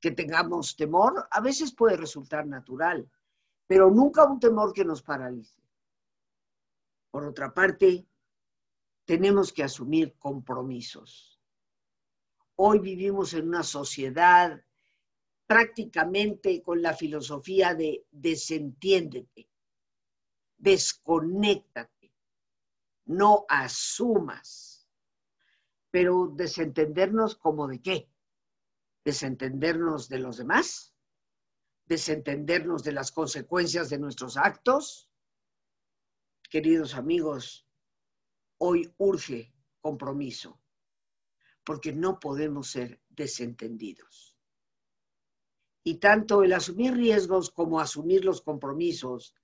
Que 0.00 0.10
tengamos 0.10 0.76
temor 0.76 1.28
a 1.30 1.40
veces 1.40 1.72
puede 1.72 1.96
resultar 1.96 2.46
natural, 2.46 3.10
pero 3.66 3.90
nunca 3.90 4.24
un 4.24 4.40
temor 4.40 4.72
que 4.72 4.84
nos 4.84 5.02
paralice. 5.02 5.60
Por 7.10 7.24
otra 7.24 7.52
parte, 7.54 8.06
tenemos 9.04 9.52
que 9.52 9.62
asumir 9.62 10.14
compromisos. 10.18 11.40
Hoy 12.56 12.78
vivimos 12.80 13.34
en 13.34 13.48
una 13.48 13.62
sociedad 13.62 14.62
prácticamente 15.46 16.62
con 16.62 16.82
la 16.82 16.94
filosofía 16.94 17.74
de 17.74 18.06
desentiéndete, 18.10 19.48
desconéctate, 20.58 22.12
no 23.06 23.46
asumas. 23.48 24.88
Pero 25.90 26.32
desentendernos 26.34 27.36
como 27.36 27.68
de 27.68 27.80
qué? 27.80 28.10
Desentendernos 29.04 30.08
de 30.08 30.18
los 30.18 30.36
demás, 30.36 30.94
desentendernos 31.86 32.82
de 32.82 32.92
las 32.92 33.12
consecuencias 33.12 33.88
de 33.88 33.98
nuestros 33.98 34.36
actos, 34.36 35.08
queridos 36.50 36.94
amigos, 36.94 37.66
hoy 38.58 38.92
urge 38.98 39.54
compromiso, 39.80 40.60
porque 41.64 41.92
no 41.92 42.18
podemos 42.18 42.70
ser 42.70 43.00
desentendidos. 43.08 44.35
Y 45.86 45.98
tanto 45.98 46.42
el 46.42 46.52
asumir 46.52 46.94
riesgos 46.94 47.52
como 47.52 47.78
asumir 47.78 48.24
los 48.24 48.42
compromisos 48.42 49.36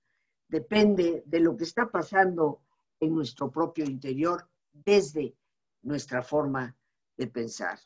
depende 0.49 1.23
de 1.25 1.39
lo 1.39 1.55
que 1.55 1.63
está 1.63 1.89
pasando 1.89 2.61
en 2.99 3.15
nuestro 3.15 3.49
propio 3.49 3.85
interior 3.85 4.49
desde 4.73 5.37
nuestra 5.83 6.21
forma 6.21 6.75
de 7.15 7.27
pensar. 7.27 7.79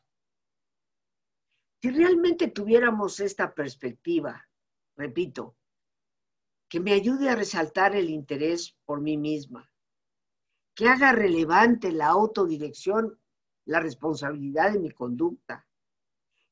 Si 1.80 1.92
realmente 1.92 2.48
tuviéramos 2.48 3.20
esta 3.20 3.54
perspectiva, 3.54 4.50
repito, 4.96 5.56
que 6.68 6.80
me 6.80 6.94
ayude 6.94 7.30
a 7.30 7.36
resaltar 7.36 7.96
el 7.96 8.10
interés 8.10 8.76
por 8.86 9.02
mí 9.02 9.18
misma, 9.18 9.72
que 10.74 10.88
haga 10.90 11.12
relevante 11.12 11.92
la 11.92 12.08
autodirección, 12.08 13.20
la 13.66 13.82
responsabilidad 13.82 14.74
de 14.74 14.80
mi 14.80 14.90
conducta, 14.90 15.68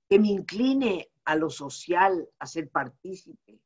que 0.07 0.19
me 0.19 0.27
incline 0.27 1.09
a 1.25 1.35
lo 1.35 1.49
social, 1.49 2.27
a 2.39 2.45
ser 2.45 2.69
partícipe, 2.69 3.59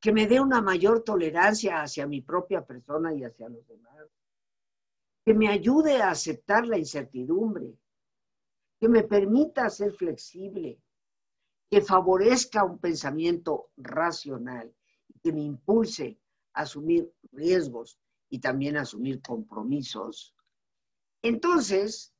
que 0.00 0.12
me 0.12 0.26
dé 0.26 0.40
una 0.40 0.60
mayor 0.60 1.02
tolerancia 1.02 1.82
hacia 1.82 2.06
mi 2.06 2.20
propia 2.20 2.64
persona 2.64 3.14
y 3.14 3.24
hacia 3.24 3.48
los 3.48 3.66
demás, 3.66 4.06
que 5.24 5.34
me 5.34 5.48
ayude 5.48 6.02
a 6.02 6.10
aceptar 6.10 6.66
la 6.66 6.78
incertidumbre, 6.78 7.74
que 8.78 8.88
me 8.88 9.02
permita 9.02 9.70
ser 9.70 9.92
flexible, 9.92 10.78
que 11.70 11.80
favorezca 11.80 12.64
un 12.64 12.78
pensamiento 12.78 13.70
racional, 13.78 14.74
que 15.22 15.32
me 15.32 15.42
impulse 15.42 16.20
a 16.52 16.62
asumir 16.62 17.10
riesgos 17.32 17.98
y 18.28 18.38
también 18.38 18.76
a 18.76 18.82
asumir 18.82 19.22
compromisos, 19.22 20.34
entonces, 21.24 22.14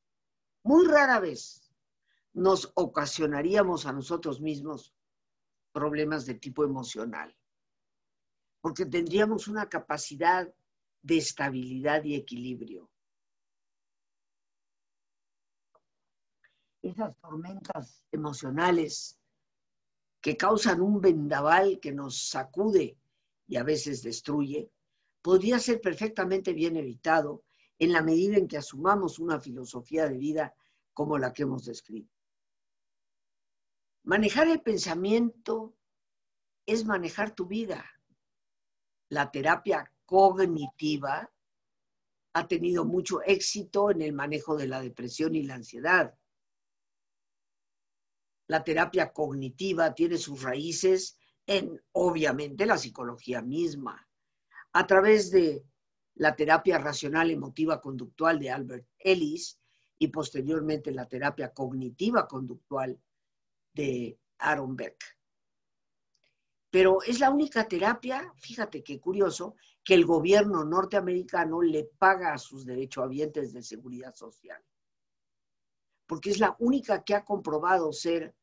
muy 0.63 0.87
rara 0.87 1.21
vez 1.21 1.64
nos 2.35 2.71
ocasionaríamos 2.75 3.87
a 3.87 3.93
nosotros 3.93 4.41
mismos 4.41 4.95
problemas 5.73 6.27
de 6.27 6.35
tipo 6.35 6.65
emocional, 6.65 7.37
porque 8.61 8.87
tendríamos 8.87 9.49
una 9.49 9.69
capacidad 9.69 10.53
de 11.03 11.17
estabilidad 11.17 12.05
y 12.05 12.15
equilibrio. 12.15 12.91
esas 16.85 17.17
tormentas 17.19 18.03
emocionales 18.13 19.19
que 20.21 20.37
causan 20.37 20.81
un 20.81 21.01
vendaval 21.01 21.81
que 21.81 21.93
nos 21.93 22.29
sacude 22.29 22.99
y 23.47 23.57
a 23.57 23.63
veces 23.63 24.03
destruye, 24.03 24.71
podría 25.23 25.59
ser 25.59 25.81
perfectamente 25.81 26.53
bien 26.53 26.77
evitado 26.77 27.45
en 27.79 27.93
la 27.93 28.03
medida 28.03 28.37
en 28.37 28.49
que 28.49 28.59
asumamos 28.59 29.19
una 29.19 29.41
filosofía 29.41 30.09
de 30.09 30.19
vida 30.19 30.55
como 30.93 31.19
la 31.19 31.33
que 31.33 31.43
hemos 31.43 31.65
descrito. 31.65 32.14
Manejar 34.05 34.49
el 34.49 34.61
pensamiento 34.61 35.75
es 36.67 36.85
manejar 36.85 37.35
tu 37.35 37.47
vida. 37.47 37.83
La 39.09 39.31
terapia 39.31 39.91
cognitiva 40.05 41.33
ha 42.35 42.47
tenido 42.47 42.85
mucho 42.85 43.23
éxito 43.23 43.91
en 43.91 44.03
el 44.03 44.13
manejo 44.13 44.57
de 44.57 44.69
la 44.69 44.83
depresión 44.83 45.35
y 45.35 45.45
la 45.45 45.55
ansiedad. 45.55 46.15
La 48.47 48.63
terapia 48.63 49.11
cognitiva 49.11 49.95
tiene 49.95 50.19
sus 50.19 50.43
raíces 50.43 51.19
en, 51.47 51.83
obviamente, 51.93 52.67
la 52.67 52.77
psicología 52.77 53.41
misma. 53.41 54.07
A 54.75 54.87
través 54.87 55.31
de 55.31 55.65
la 56.17 56.37
terapia 56.37 56.77
racional 56.77 57.31
emotiva 57.31 57.81
conductual 57.81 58.39
de 58.39 58.51
Albert 58.51 58.87
Ellis 58.99 59.59
y 59.99 60.09
posteriormente 60.09 60.93
la 60.93 61.09
terapia 61.09 61.55
cognitiva 61.55 62.29
conductual 62.29 63.01
de 63.75 64.19
Aaron 64.39 64.77
Beck. 64.77 64.97
Pero 66.71 67.03
es 67.03 67.21
la 67.21 67.31
única 67.31 67.69
terapia, 67.69 68.33
fíjate 68.37 68.83
qué 68.83 69.01
curioso, 69.01 69.57
que 69.83 69.95
el 69.95 70.05
gobierno 70.07 70.65
norteamericano 70.65 71.63
le 71.63 71.85
paga 71.85 72.33
a 72.33 72.39
sus 72.39 72.65
derechohabientes 72.65 73.53
de 73.53 73.63
seguridad 73.63 74.15
social 74.15 74.63
porque 76.07 76.31
es 76.31 76.39
la 76.39 76.55
única 76.59 77.03
que 77.03 77.15
ha 77.15 77.25
comprobado 77.25 77.93
ser 77.93 78.35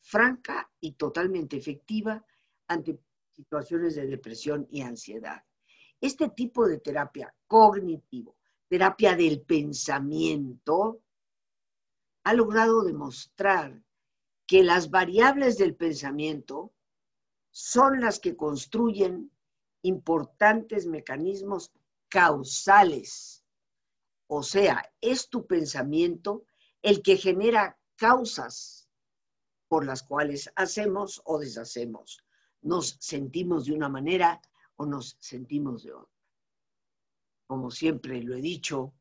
franca 0.00 0.70
y 0.80 0.92
totalmente 0.92 1.56
efectiva 1.56 2.24
ante 2.66 2.98
situaciones 3.30 3.94
de 3.94 4.06
depresión 4.06 4.66
y 4.70 4.82
ansiedad. 4.82 5.42
Este 6.00 6.30
tipo 6.30 6.66
de 6.66 6.78
terapia 6.78 7.34
cognitivo, 7.46 8.36
terapia 8.68 9.14
del 9.16 9.42
pensamiento, 9.42 11.02
ha 12.24 12.34
logrado 12.34 12.82
demostrar 12.82 13.80
que 14.46 14.62
las 14.62 14.90
variables 14.90 15.58
del 15.58 15.74
pensamiento 15.74 16.72
son 17.50 18.00
las 18.00 18.18
que 18.18 18.36
construyen 18.36 19.30
importantes 19.82 20.86
mecanismos 20.86 21.72
causales. 22.08 23.44
O 24.26 24.42
sea, 24.42 24.90
es 25.00 25.28
tu 25.28 25.46
pensamiento 25.46 26.44
el 26.82 27.02
que 27.02 27.16
genera 27.16 27.78
causas 27.96 28.88
por 29.68 29.86
las 29.86 30.02
cuales 30.02 30.50
hacemos 30.56 31.22
o 31.24 31.38
deshacemos. 31.38 32.22
Nos 32.62 32.96
sentimos 33.00 33.66
de 33.66 33.72
una 33.72 33.88
manera 33.88 34.40
o 34.76 34.86
nos 34.86 35.16
sentimos 35.20 35.84
de 35.84 35.92
otra. 35.92 36.12
Como 37.46 37.70
siempre 37.70 38.22
lo 38.22 38.34
he 38.34 38.40
dicho, 38.40 38.94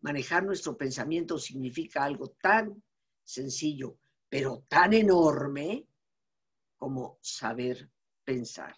manejar 0.00 0.44
nuestro 0.44 0.76
pensamiento 0.76 1.38
significa 1.38 2.04
algo 2.04 2.30
tan 2.40 2.82
sencillo, 3.24 3.98
pero 4.28 4.64
tan 4.68 4.92
enorme 4.92 5.86
como 6.76 7.18
saber 7.20 7.90
pensar. 8.24 8.76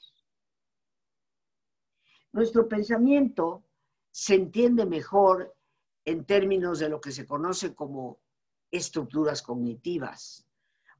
Nuestro 2.33 2.69
pensamiento 2.69 3.65
se 4.11 4.35
entiende 4.35 4.87
mejor 4.87 5.55
en 6.05 6.25
términos 6.25 6.79
de 6.79 6.89
lo 6.89 7.01
que 7.01 7.13
se 7.13 7.27
conoce 7.27 7.75
como 7.75 8.21
estructuras 8.71 9.43
cognitivas, 9.43 10.47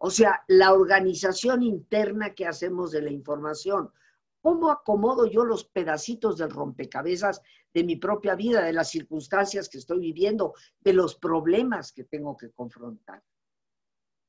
o 0.03 0.11
sea, 0.11 0.43
la 0.49 0.73
organización 0.73 1.63
interna 1.63 2.35
que 2.35 2.47
hacemos 2.47 2.91
de 2.91 3.03
la 3.03 3.11
información. 3.11 3.93
¿Cómo 4.41 4.71
acomodo 4.71 5.27
yo 5.27 5.45
los 5.45 5.67
pedacitos 5.67 6.39
del 6.39 6.51
rompecabezas 6.51 7.43
de 7.75 7.85
mi 7.85 7.97
propia 7.97 8.35
vida, 8.35 8.63
de 8.63 8.73
las 8.73 8.89
circunstancias 8.89 9.69
que 9.69 9.77
estoy 9.77 10.01
viviendo, 10.01 10.55
de 10.81 10.95
los 10.95 11.17
problemas 11.17 11.93
que 11.93 12.05
tengo 12.05 12.35
que 12.35 12.51
confrontar? 12.51 13.23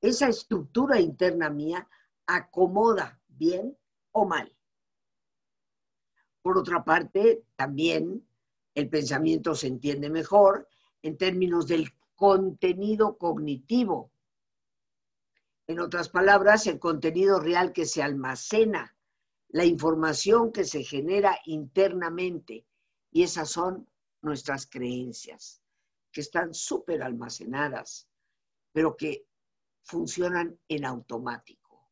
Esa 0.01 0.27
estructura 0.27 0.99
interna 0.99 1.49
mía 1.51 1.87
acomoda 2.25 3.21
bien 3.27 3.77
o 4.11 4.25
mal. 4.25 4.51
Por 6.41 6.57
otra 6.57 6.83
parte, 6.83 7.45
también 7.55 8.27
el 8.73 8.89
pensamiento 8.89 9.53
se 9.53 9.67
entiende 9.67 10.09
mejor 10.09 10.67
en 11.03 11.17
términos 11.17 11.67
del 11.67 11.91
contenido 12.15 13.17
cognitivo. 13.17 14.11
En 15.67 15.79
otras 15.79 16.09
palabras, 16.09 16.65
el 16.65 16.79
contenido 16.79 17.39
real 17.39 17.71
que 17.71 17.85
se 17.85 18.01
almacena, 18.01 18.95
la 19.49 19.65
información 19.65 20.51
que 20.51 20.63
se 20.63 20.83
genera 20.83 21.37
internamente. 21.45 22.65
Y 23.11 23.23
esas 23.23 23.49
son 23.49 23.87
nuestras 24.21 24.65
creencias, 24.65 25.61
que 26.11 26.21
están 26.21 26.53
súper 26.53 27.03
almacenadas, 27.03 28.07
pero 28.71 28.95
que 28.95 29.27
funcionan 29.83 30.59
en 30.67 30.85
automático. 30.85 31.91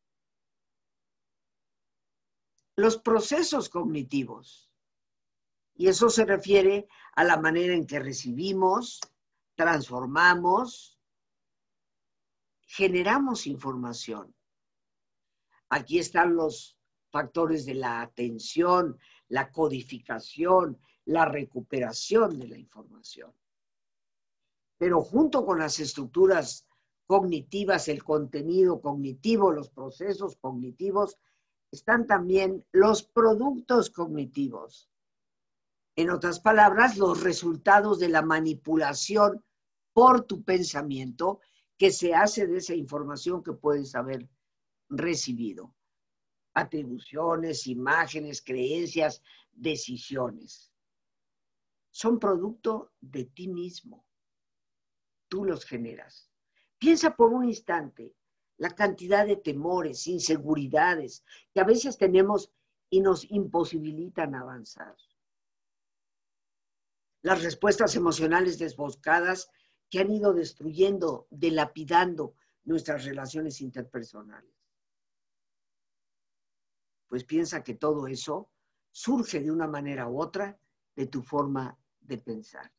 Los 2.76 2.98
procesos 2.98 3.70
cognitivos, 3.70 4.72
y 5.76 5.88
eso 5.88 6.10
se 6.10 6.26
refiere 6.26 6.88
a 7.16 7.24
la 7.24 7.38
manera 7.38 7.74
en 7.74 7.86
que 7.86 8.00
recibimos, 8.00 9.00
transformamos, 9.56 11.00
generamos 12.62 13.48
información. 13.48 14.34
Aquí 15.70 16.00
están 16.00 16.36
los 16.36 16.78
factores 17.12 17.66
de 17.66 17.74
la 17.74 18.02
atención, 18.02 18.98
la 19.28 19.52
codificación, 19.52 20.80
la 21.06 21.26
recuperación 21.26 22.40
de 22.40 22.48
la 22.48 22.58
información. 22.58 23.34
Pero 24.78 25.02
junto 25.02 25.46
con 25.46 25.60
las 25.60 25.80
estructuras 25.80 26.66
cognitivas, 27.10 27.88
el 27.88 28.04
contenido 28.04 28.82
cognitivo, 28.82 29.52
los 29.52 29.72
procesos 29.72 30.36
cognitivos, 30.36 31.18
están 31.72 32.06
también 32.06 32.64
los 32.72 33.02
productos 33.02 33.90
cognitivos. 33.90 34.92
En 35.96 36.12
otras 36.12 36.40
palabras, 36.40 36.98
los 36.98 37.24
resultados 37.24 37.98
de 37.98 38.10
la 38.10 38.22
manipulación 38.22 39.44
por 39.92 40.22
tu 40.26 40.44
pensamiento 40.44 41.40
que 41.80 41.90
se 41.90 42.14
hace 42.14 42.46
de 42.46 42.58
esa 42.58 42.76
información 42.76 43.42
que 43.42 43.54
puedes 43.54 43.96
haber 43.96 44.30
recibido. 44.88 45.74
Atribuciones, 46.54 47.66
imágenes, 47.66 48.40
creencias, 48.44 49.24
decisiones. 49.52 50.72
son 51.90 52.20
producto 52.20 52.92
de 53.02 53.26
ti 53.26 53.48
mismo. 53.48 54.06
Tú 55.28 55.44
los 55.44 55.66
generas. 55.66 56.29
Piensa 56.80 57.16
por 57.16 57.34
un 57.34 57.46
instante 57.46 58.16
la 58.58 58.70
cantidad 58.70 59.26
de 59.26 59.38
temores, 59.38 60.08
inseguridades 60.08 61.24
que 61.54 61.60
a 61.60 61.66
veces 61.66 61.98
tenemos 61.98 62.52
y 62.90 63.02
nos 63.02 63.30
imposibilitan 63.30 64.36
avanzar. 64.36 64.96
Las 67.22 67.44
respuestas 67.44 67.96
emocionales 67.96 68.60
desboscadas 68.60 69.50
que 69.90 70.00
han 70.00 70.12
ido 70.12 70.34
destruyendo, 70.34 71.28
delapidando 71.30 72.36
nuestras 72.64 73.06
relaciones 73.06 73.62
interpersonales. 73.62 74.54
Pues 77.08 77.24
piensa 77.24 77.64
que 77.64 77.74
todo 77.74 78.08
eso 78.08 78.50
surge 78.92 79.42
de 79.42 79.52
una 79.52 79.68
manera 79.68 80.08
u 80.08 80.22
otra 80.22 80.60
de 80.96 81.08
tu 81.08 81.22
forma 81.24 81.78
de 82.00 82.18
pensar. 82.18 82.72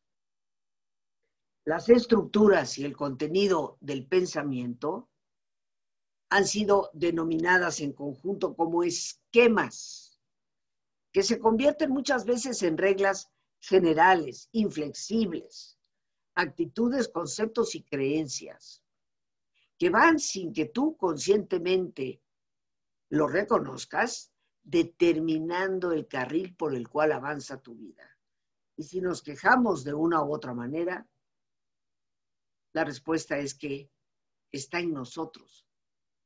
Las 1.64 1.88
estructuras 1.88 2.79
y 2.79 2.85
el 2.85 2.96
contenido 2.96 3.77
del 3.81 4.07
pensamiento 4.07 5.11
han 6.31 6.46
sido 6.46 6.90
denominadas 6.94 7.81
en 7.81 7.92
conjunto 7.92 8.55
como 8.55 8.83
esquemas, 8.83 10.18
que 11.12 11.23
se 11.23 11.38
convierten 11.38 11.90
muchas 11.90 12.25
veces 12.25 12.62
en 12.62 12.79
reglas 12.79 13.31
generales, 13.59 14.49
inflexibles, 14.53 15.79
actitudes, 16.35 17.09
conceptos 17.09 17.75
y 17.75 17.83
creencias, 17.83 18.83
que 19.77 19.90
van 19.90 20.18
sin 20.18 20.53
que 20.53 20.66
tú 20.66 20.96
conscientemente 20.96 22.23
lo 23.11 23.27
reconozcas, 23.27 24.33
determinando 24.62 25.92
el 25.92 26.07
carril 26.07 26.55
por 26.55 26.75
el 26.75 26.88
cual 26.88 27.12
avanza 27.12 27.61
tu 27.61 27.75
vida. 27.75 28.16
Y 28.77 28.85
si 28.85 29.01
nos 29.01 29.23
quejamos 29.23 29.85
de 29.85 29.94
una 29.94 30.23
u 30.23 30.33
otra 30.33 30.55
manera, 30.55 31.09
la 32.72 32.85
respuesta 32.85 33.38
es 33.38 33.54
que 33.54 33.90
está 34.52 34.78
en 34.80 34.92
nosotros 34.92 35.66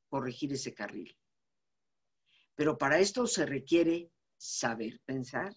corregir 0.09 0.53
ese 0.53 0.75
carril. 0.75 1.17
Pero 2.55 2.79
para 2.79 2.99
esto 2.99 3.27
se 3.27 3.47
requiere 3.47 4.11
saber 4.37 5.01
pensar, 5.05 5.55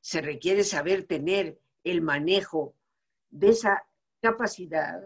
se 0.00 0.20
requiere 0.20 0.64
saber 0.64 1.06
tener 1.06 1.58
el 1.84 2.02
manejo 2.02 2.74
de 3.30 3.48
esa 3.48 3.86
capacidad 4.20 5.00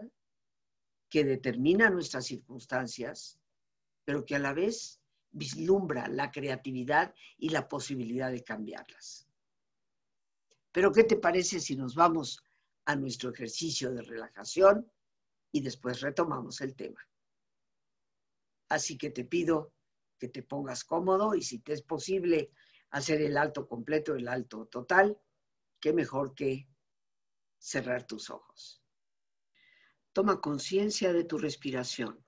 que 1.09 1.23
determina 1.23 1.89
nuestras 1.89 2.25
circunstancias, 2.25 3.39
pero 4.05 4.25
que 4.25 4.35
a 4.35 4.39
la 4.39 4.53
vez 4.53 4.99
vislumbra 5.31 6.07
la 6.07 6.31
creatividad 6.31 7.13
y 7.37 7.49
la 7.49 7.67
posibilidad 7.67 8.31
de 8.31 8.43
cambiarlas. 8.43 9.27
Pero 10.71 10.91
¿qué 10.91 11.03
te 11.03 11.17
parece 11.17 11.59
si 11.59 11.75
nos 11.75 11.95
vamos 11.95 12.43
a 12.85 12.95
nuestro 12.95 13.31
ejercicio 13.31 13.91
de 13.91 14.01
relajación 14.01 14.91
y 15.51 15.61
después 15.61 16.01
retomamos 16.01 16.61
el 16.61 16.75
tema? 16.75 17.01
Así 18.69 18.97
que 18.97 19.09
te 19.09 19.25
pido 19.25 19.73
que 20.17 20.29
te 20.29 20.43
pongas 20.43 20.83
cómodo 20.83 21.35
y 21.35 21.41
si 21.41 21.59
te 21.59 21.73
es 21.73 21.81
posible 21.81 22.51
hacer 22.91 23.21
el 23.21 23.37
alto 23.37 23.67
completo, 23.67 24.15
el 24.15 24.27
alto 24.27 24.67
total, 24.67 25.19
qué 25.79 25.93
mejor 25.93 26.35
que 26.35 26.67
cerrar 27.57 28.05
tus 28.05 28.29
ojos. 28.29 28.83
Toma 30.13 30.39
conciencia 30.39 31.11
de 31.13 31.23
tu 31.23 31.37
respiración 31.37 32.23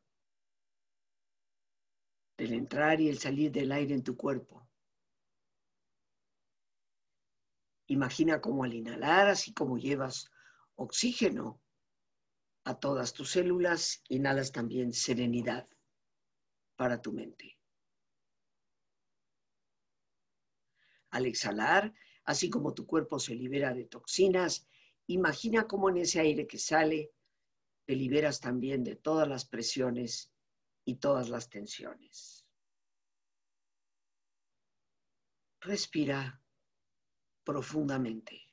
el 2.37 2.53
entrar 2.53 2.99
y 2.99 3.09
el 3.09 3.19
salir 3.19 3.51
del 3.51 3.71
aire 3.71 3.93
en 3.93 4.03
tu 4.03 4.17
cuerpo. 4.17 4.67
Imagina 7.87 8.41
cómo 8.41 8.63
al 8.63 8.73
inhalar, 8.73 9.27
así 9.27 9.53
como 9.53 9.77
llevas 9.77 10.31
oxígeno 10.75 11.61
a 12.65 12.79
todas 12.79 13.13
tus 13.13 13.31
células, 13.31 14.03
inhalas 14.09 14.51
también 14.51 14.93
serenidad 14.93 15.67
para 16.75 17.01
tu 17.01 17.11
mente. 17.11 17.59
Al 21.11 21.25
exhalar, 21.25 21.93
así 22.25 22.49
como 22.49 22.73
tu 22.73 22.87
cuerpo 22.87 23.19
se 23.19 23.35
libera 23.35 23.73
de 23.73 23.85
toxinas, 23.85 24.67
imagina 25.07 25.67
cómo 25.67 25.89
en 25.89 25.97
ese 25.97 26.19
aire 26.21 26.47
que 26.47 26.57
sale 26.57 27.11
te 27.85 27.95
liberas 27.95 28.39
también 28.39 28.83
de 28.83 28.95
todas 28.95 29.27
las 29.27 29.45
presiones 29.45 30.31
y 30.85 30.95
todas 30.95 31.29
las 31.29 31.49
tensiones. 31.49 32.45
Respira 35.59 36.41
profundamente. 37.43 38.52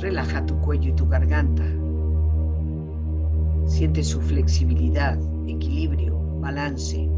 Relaja 0.00 0.46
tu 0.46 0.56
cuello 0.60 0.90
y 0.90 0.92
tu 0.92 1.08
garganta. 1.08 1.64
Siente 3.66 4.02
su 4.02 4.20
flexibilidad, 4.20 5.18
equilibrio, 5.46 6.18
balance. 6.40 7.17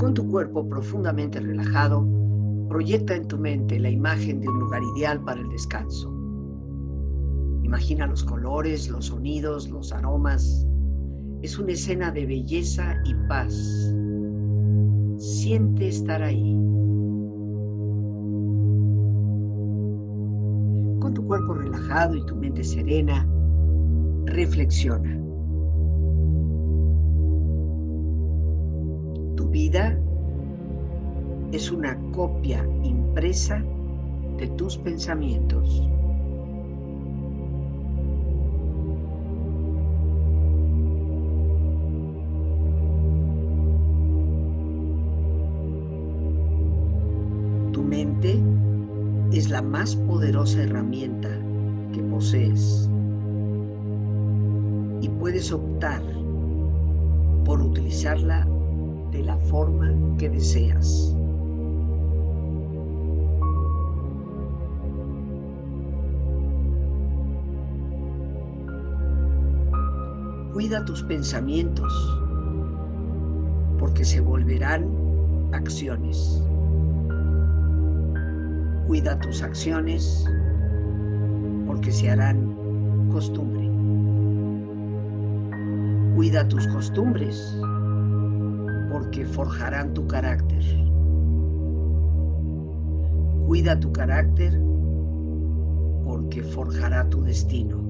Con 0.00 0.14
tu 0.14 0.26
cuerpo 0.30 0.66
profundamente 0.66 1.38
relajado, 1.40 2.08
proyecta 2.70 3.14
en 3.14 3.28
tu 3.28 3.36
mente 3.36 3.78
la 3.78 3.90
imagen 3.90 4.40
de 4.40 4.48
un 4.48 4.60
lugar 4.60 4.80
ideal 4.96 5.22
para 5.22 5.42
el 5.42 5.48
descanso. 5.50 6.10
Imagina 7.64 8.06
los 8.06 8.24
colores, 8.24 8.88
los 8.88 9.06
sonidos, 9.06 9.68
los 9.68 9.92
aromas. 9.92 10.66
Es 11.42 11.58
una 11.58 11.72
escena 11.72 12.10
de 12.10 12.24
belleza 12.24 12.96
y 13.04 13.14
paz. 13.28 13.52
Siente 15.18 15.88
estar 15.88 16.22
ahí. 16.22 16.54
Con 21.00 21.12
tu 21.12 21.22
cuerpo 21.26 21.52
relajado 21.52 22.16
y 22.16 22.24
tu 22.24 22.36
mente 22.36 22.64
serena, 22.64 23.28
reflexiona. 24.24 25.19
Es 31.52 31.70
una 31.72 31.98
copia 32.12 32.64
impresa 32.82 33.62
de 34.38 34.46
tus 34.48 34.76
pensamientos. 34.78 35.82
Tu 47.72 47.82
mente 47.82 48.40
es 49.32 49.50
la 49.50 49.60
más 49.60 49.96
poderosa 49.96 50.62
herramienta 50.62 51.28
que 51.92 52.00
posees 52.04 52.88
y 55.00 55.08
puedes 55.08 55.52
optar 55.52 56.02
por 57.44 57.60
utilizarla 57.60 58.46
de 59.10 59.22
la 59.24 59.36
forma 59.36 59.92
que 60.18 60.28
deseas. 60.28 61.09
Cuida 70.70 70.84
tus 70.84 71.02
pensamientos 71.02 71.92
porque 73.76 74.04
se 74.04 74.20
volverán 74.20 74.86
acciones. 75.52 76.44
Cuida 78.86 79.18
tus 79.18 79.42
acciones 79.42 80.24
porque 81.66 81.90
se 81.90 82.08
harán 82.08 82.54
costumbre. 83.10 83.68
Cuida 86.14 86.46
tus 86.46 86.68
costumbres 86.68 87.58
porque 88.92 89.26
forjarán 89.26 89.92
tu 89.92 90.06
carácter. 90.06 90.62
Cuida 93.48 93.80
tu 93.80 93.92
carácter 93.92 94.52
porque 96.04 96.44
forjará 96.44 97.08
tu 97.08 97.22
destino. 97.22 97.89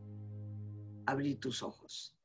abrir 1.05 1.39
tus 1.39 1.63
ojos. 1.63 2.15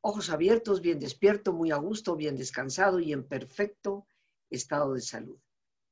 Ojos 0.00 0.30
abiertos, 0.30 0.80
bien 0.80 0.98
despierto, 1.00 1.52
muy 1.52 1.70
a 1.70 1.76
gusto, 1.76 2.16
bien 2.16 2.36
descansado 2.36 3.00
y 3.00 3.12
en 3.12 3.24
perfecto 3.24 4.06
estado 4.48 4.94
de 4.94 5.00
salud, 5.00 5.38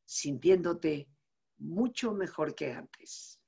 sintiéndote 0.05 1.09
mucho 1.59 2.12
mejor 2.12 2.55
que 2.55 2.73
antes. 2.73 3.40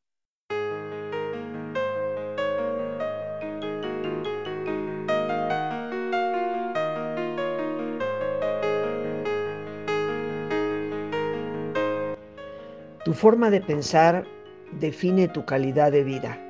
Tu 13.05 13.15
forma 13.15 13.49
de 13.49 13.63
pensar 13.63 14.27
define 14.73 15.29
tu 15.29 15.47
calidad 15.47 15.93
de 15.93 16.05
vida. 16.05 16.48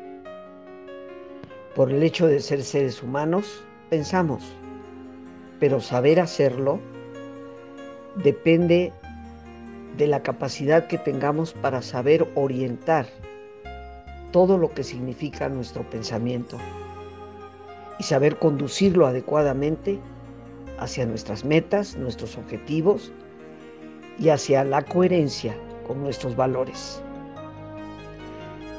Por 1.78 1.92
el 1.92 2.02
hecho 2.02 2.26
de 2.26 2.40
ser 2.40 2.64
seres 2.64 3.04
humanos, 3.04 3.62
pensamos, 3.88 4.42
pero 5.60 5.80
saber 5.80 6.18
hacerlo 6.18 6.80
depende 8.16 8.92
de 9.96 10.08
la 10.08 10.24
capacidad 10.24 10.88
que 10.88 10.98
tengamos 10.98 11.52
para 11.52 11.80
saber 11.80 12.26
orientar 12.34 13.06
todo 14.32 14.58
lo 14.58 14.74
que 14.74 14.82
significa 14.82 15.48
nuestro 15.48 15.88
pensamiento 15.88 16.58
y 18.00 18.02
saber 18.02 18.40
conducirlo 18.40 19.06
adecuadamente 19.06 20.00
hacia 20.80 21.06
nuestras 21.06 21.44
metas, 21.44 21.96
nuestros 21.96 22.36
objetivos 22.36 23.12
y 24.18 24.30
hacia 24.30 24.64
la 24.64 24.82
coherencia 24.82 25.56
con 25.86 26.02
nuestros 26.02 26.34
valores. 26.34 27.00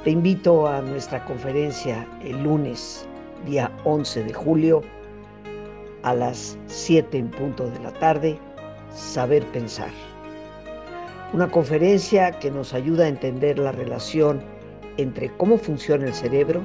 Te 0.03 0.11
invito 0.11 0.65
a 0.65 0.81
nuestra 0.81 1.25
conferencia 1.25 2.07
el 2.23 2.41
lunes, 2.41 3.05
día 3.45 3.69
11 3.83 4.23
de 4.23 4.33
julio, 4.33 4.81
a 6.03 6.13
las 6.13 6.57
7 6.67 7.17
en 7.17 7.29
punto 7.29 7.69
de 7.69 7.79
la 7.81 7.91
tarde, 7.91 8.39
Saber 8.95 9.43
Pensar. 9.47 9.89
Una 11.33 11.51
conferencia 11.51 12.31
que 12.31 12.49
nos 12.49 12.73
ayuda 12.73 13.03
a 13.03 13.07
entender 13.09 13.59
la 13.59 13.73
relación 13.73 14.41
entre 14.95 15.35
cómo 15.35 15.57
funciona 15.57 16.05
el 16.05 16.13
cerebro, 16.13 16.61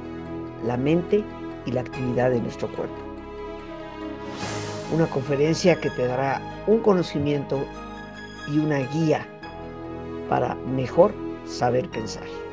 la 0.64 0.76
mente 0.76 1.24
y 1.66 1.72
la 1.72 1.80
actividad 1.80 2.30
de 2.30 2.40
nuestro 2.40 2.68
cuerpo. 2.68 2.94
Una 4.94 5.06
conferencia 5.06 5.74
que 5.80 5.90
te 5.90 6.06
dará 6.06 6.40
un 6.68 6.78
conocimiento 6.78 7.58
y 8.46 8.60
una 8.60 8.78
guía 8.78 9.26
para 10.28 10.54
mejor 10.54 11.12
saber 11.46 11.88
pensar. 11.90 12.43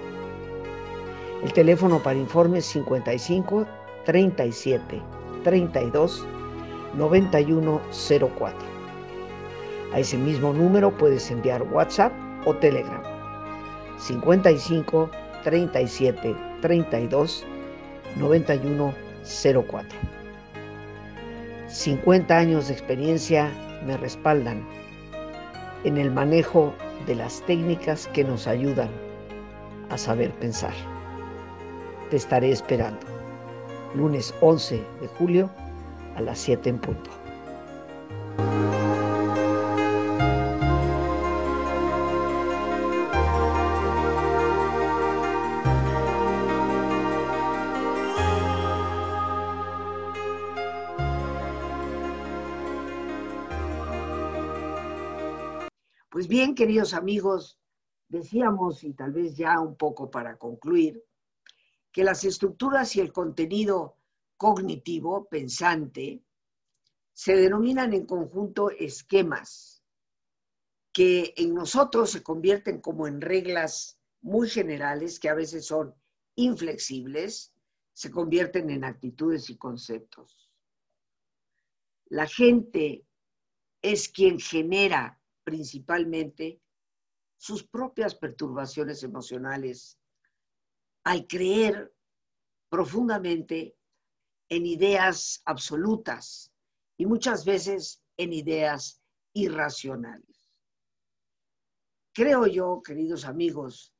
El 1.43 1.53
teléfono 1.53 2.01
para 2.03 2.19
informes 2.19 2.65
55 2.65 3.65
37 4.05 5.01
32 5.43 6.25
9104. 6.95 8.59
A 9.91 9.99
ese 9.99 10.17
mismo 10.17 10.53
número 10.53 10.95
puedes 10.95 11.31
enviar 11.31 11.63
WhatsApp 11.63 12.13
o 12.45 12.53
Telegram. 12.55 13.01
55 13.97 15.09
37 15.43 16.35
32 16.61 17.45
9104. 18.17 19.99
50 21.67 22.37
años 22.37 22.67
de 22.67 22.73
experiencia 22.73 23.49
me 23.85 23.97
respaldan 23.97 24.63
en 25.85 25.97
el 25.97 26.11
manejo 26.11 26.75
de 27.07 27.15
las 27.15 27.41
técnicas 27.47 28.07
que 28.13 28.23
nos 28.23 28.45
ayudan 28.45 28.89
a 29.89 29.97
saber 29.97 30.31
pensar. 30.33 31.00
Te 32.11 32.17
estaré 32.17 32.51
esperando. 32.51 33.07
Lunes 33.95 34.35
11 34.41 34.83
de 34.99 35.07
julio 35.07 35.49
a 36.17 36.19
las 36.19 36.39
7 36.39 36.69
en 36.69 36.77
punto. 36.77 37.09
Pues 56.09 56.27
bien, 56.27 56.55
queridos 56.55 56.93
amigos, 56.93 57.57
decíamos, 58.09 58.83
y 58.83 58.91
tal 58.95 59.13
vez 59.13 59.37
ya 59.37 59.61
un 59.61 59.77
poco 59.77 60.11
para 60.11 60.35
concluir, 60.35 61.01
que 61.91 62.03
las 62.03 62.23
estructuras 62.23 62.95
y 62.95 63.01
el 63.01 63.11
contenido 63.11 63.97
cognitivo, 64.37 65.27
pensante, 65.29 66.23
se 67.13 67.35
denominan 67.35 67.93
en 67.93 68.05
conjunto 68.05 68.69
esquemas, 68.71 69.83
que 70.93 71.33
en 71.37 71.53
nosotros 71.53 72.11
se 72.11 72.23
convierten 72.23 72.81
como 72.81 73.07
en 73.07 73.21
reglas 73.21 73.99
muy 74.21 74.49
generales, 74.49 75.19
que 75.19 75.29
a 75.29 75.35
veces 75.35 75.65
son 75.65 75.93
inflexibles, 76.35 77.53
se 77.93 78.09
convierten 78.09 78.69
en 78.69 78.83
actitudes 78.83 79.49
y 79.49 79.57
conceptos. 79.57 80.51
La 82.05 82.27
gente 82.27 83.05
es 83.81 84.09
quien 84.09 84.39
genera 84.39 85.21
principalmente 85.43 86.61
sus 87.37 87.63
propias 87.63 88.15
perturbaciones 88.15 89.03
emocionales 89.03 90.00
al 91.03 91.27
creer 91.27 91.93
profundamente 92.69 93.75
en 94.49 94.65
ideas 94.65 95.41
absolutas 95.45 96.51
y 96.97 97.05
muchas 97.05 97.45
veces 97.45 98.01
en 98.17 98.33
ideas 98.33 99.01
irracionales. 99.33 100.51
Creo 102.13 102.45
yo, 102.45 102.81
queridos 102.83 103.25
amigos, 103.25 103.93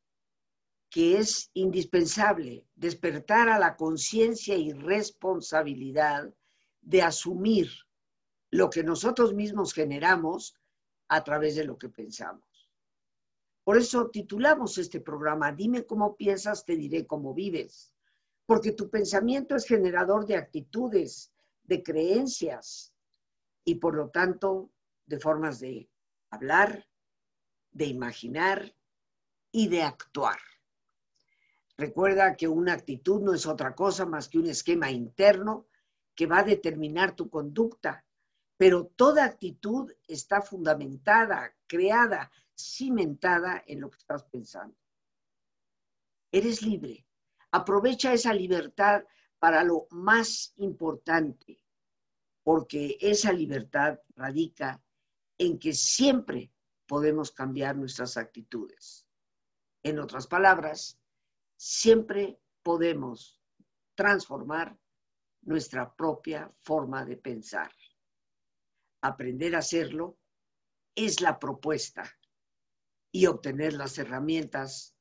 que 0.90 1.18
es 1.18 1.50
indispensable 1.54 2.68
despertar 2.76 3.48
a 3.48 3.58
la 3.58 3.78
conciencia 3.78 4.56
y 4.58 4.74
responsabilidad 4.74 6.34
de 6.82 7.02
asumir 7.02 7.72
lo 8.52 8.70
que 8.70 8.84
nosotros 8.84 9.34
mismos 9.34 9.74
generamos 9.74 10.54
a 11.08 11.24
través 11.24 11.56
de 11.56 11.64
lo 11.64 11.78
que 11.78 11.88
pensamos. 11.88 12.51
Por 13.64 13.78
eso 13.78 14.10
titulamos 14.10 14.78
este 14.78 15.00
programa, 15.00 15.52
Dime 15.52 15.86
cómo 15.86 16.16
piensas, 16.16 16.66
te 16.66 16.76
diré 16.76 17.06
cómo 17.06 17.34
vives, 17.34 17.94
porque 18.46 18.72
tu 18.72 18.90
pensamiento 18.90 19.56
es 19.56 19.66
generador 19.66 20.26
de 20.26 20.36
actitudes, 20.36 21.32
de 21.64 21.84
creencias 21.84 22.94
y 23.64 23.76
por 23.76 23.96
lo 23.96 24.10
tanto 24.10 24.72
de 25.06 25.20
formas 25.20 25.60
de 25.60 25.90
hablar, 26.32 26.88
de 27.72 27.86
imaginar 27.86 28.76
y 29.52 29.68
de 29.68 29.84
actuar. 29.84 30.40
Recuerda 31.78 32.36
que 32.36 32.48
una 32.48 32.74
actitud 32.74 33.22
no 33.22 33.34
es 33.34 33.46
otra 33.46 33.76
cosa 33.76 34.06
más 34.06 34.28
que 34.28 34.40
un 34.40 34.48
esquema 34.48 34.92
interno 34.92 35.68
que 36.16 36.26
va 36.26 36.40
a 36.40 36.44
determinar 36.44 37.16
tu 37.16 37.30
conducta 37.30 38.06
pero 38.62 38.86
toda 38.96 39.26
actitud 39.26 39.92
está 40.08 40.40
fundamentada, 40.40 41.52
creada, 41.66 42.32
cimentada 42.56 43.64
en 43.66 43.82
lo 43.82 43.90
que 43.90 43.98
estás 43.98 44.24
pensando. 44.26 44.78
Eres 46.32 46.62
libre. 46.62 47.08
Aprovecha 47.50 48.14
esa 48.14 48.36
libertad 48.36 49.04
para 49.40 49.64
lo 49.64 49.88
más 49.90 50.54
importante, 50.58 51.66
porque 52.44 53.00
esa 53.02 53.34
libertad 53.34 54.00
radica 54.16 54.80
en 55.40 55.58
que 55.58 55.74
siempre 55.74 56.54
podemos 56.86 57.32
cambiar 57.32 57.76
nuestras 57.76 58.16
actitudes. 58.16 59.08
En 59.82 59.98
otras 59.98 60.28
palabras, 60.28 61.00
siempre 61.58 62.40
podemos 62.62 63.42
transformar 63.96 64.78
nuestra 65.42 65.96
propia 65.96 66.54
forma 66.60 67.04
de 67.04 67.18
pensar 67.18 67.72
aprender 69.02 69.56
a 69.56 69.60
hacerlo 69.60 70.18
es 70.96 71.22
la 71.22 71.40
propuesta 71.40 72.04
y 73.12 73.26
obtener 73.26 73.74
las 73.74 73.98
herramientas 73.98 74.96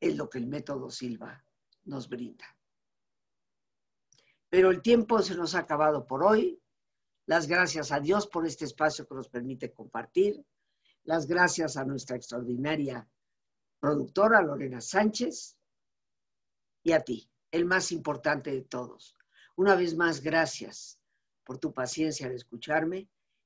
es 0.00 0.16
lo 0.16 0.28
que 0.28 0.38
el 0.38 0.46
método 0.46 0.90
Silva 0.90 1.44
nos 1.84 2.08
brinda. 2.08 2.46
Pero 4.48 4.70
el 4.70 4.82
tiempo 4.82 5.22
se 5.22 5.34
nos 5.34 5.54
ha 5.54 5.60
acabado 5.60 6.06
por 6.06 6.24
hoy. 6.24 6.60
Las 7.26 7.46
gracias 7.46 7.92
a 7.92 8.00
Dios 8.00 8.26
por 8.26 8.46
este 8.46 8.64
espacio 8.64 9.06
que 9.06 9.14
nos 9.14 9.28
permite 9.28 9.72
compartir. 9.72 10.44
Las 11.04 11.26
gracias 11.26 11.76
a 11.76 11.84
nuestra 11.84 12.16
extraordinaria 12.16 13.08
productora 13.80 14.42
Lorena 14.42 14.80
Sánchez 14.80 15.56
y 16.84 16.92
a 16.92 17.00
ti, 17.00 17.30
el 17.50 17.64
más 17.64 17.92
importante 17.92 18.50
de 18.50 18.62
todos. 18.62 19.16
Una 19.56 19.74
vez 19.74 19.96
más, 19.96 20.20
gracias 20.20 21.00
por 21.44 21.58
tu 21.58 21.72
paciencia 21.72 22.26
al 22.26 22.34
escucharme 22.34 23.08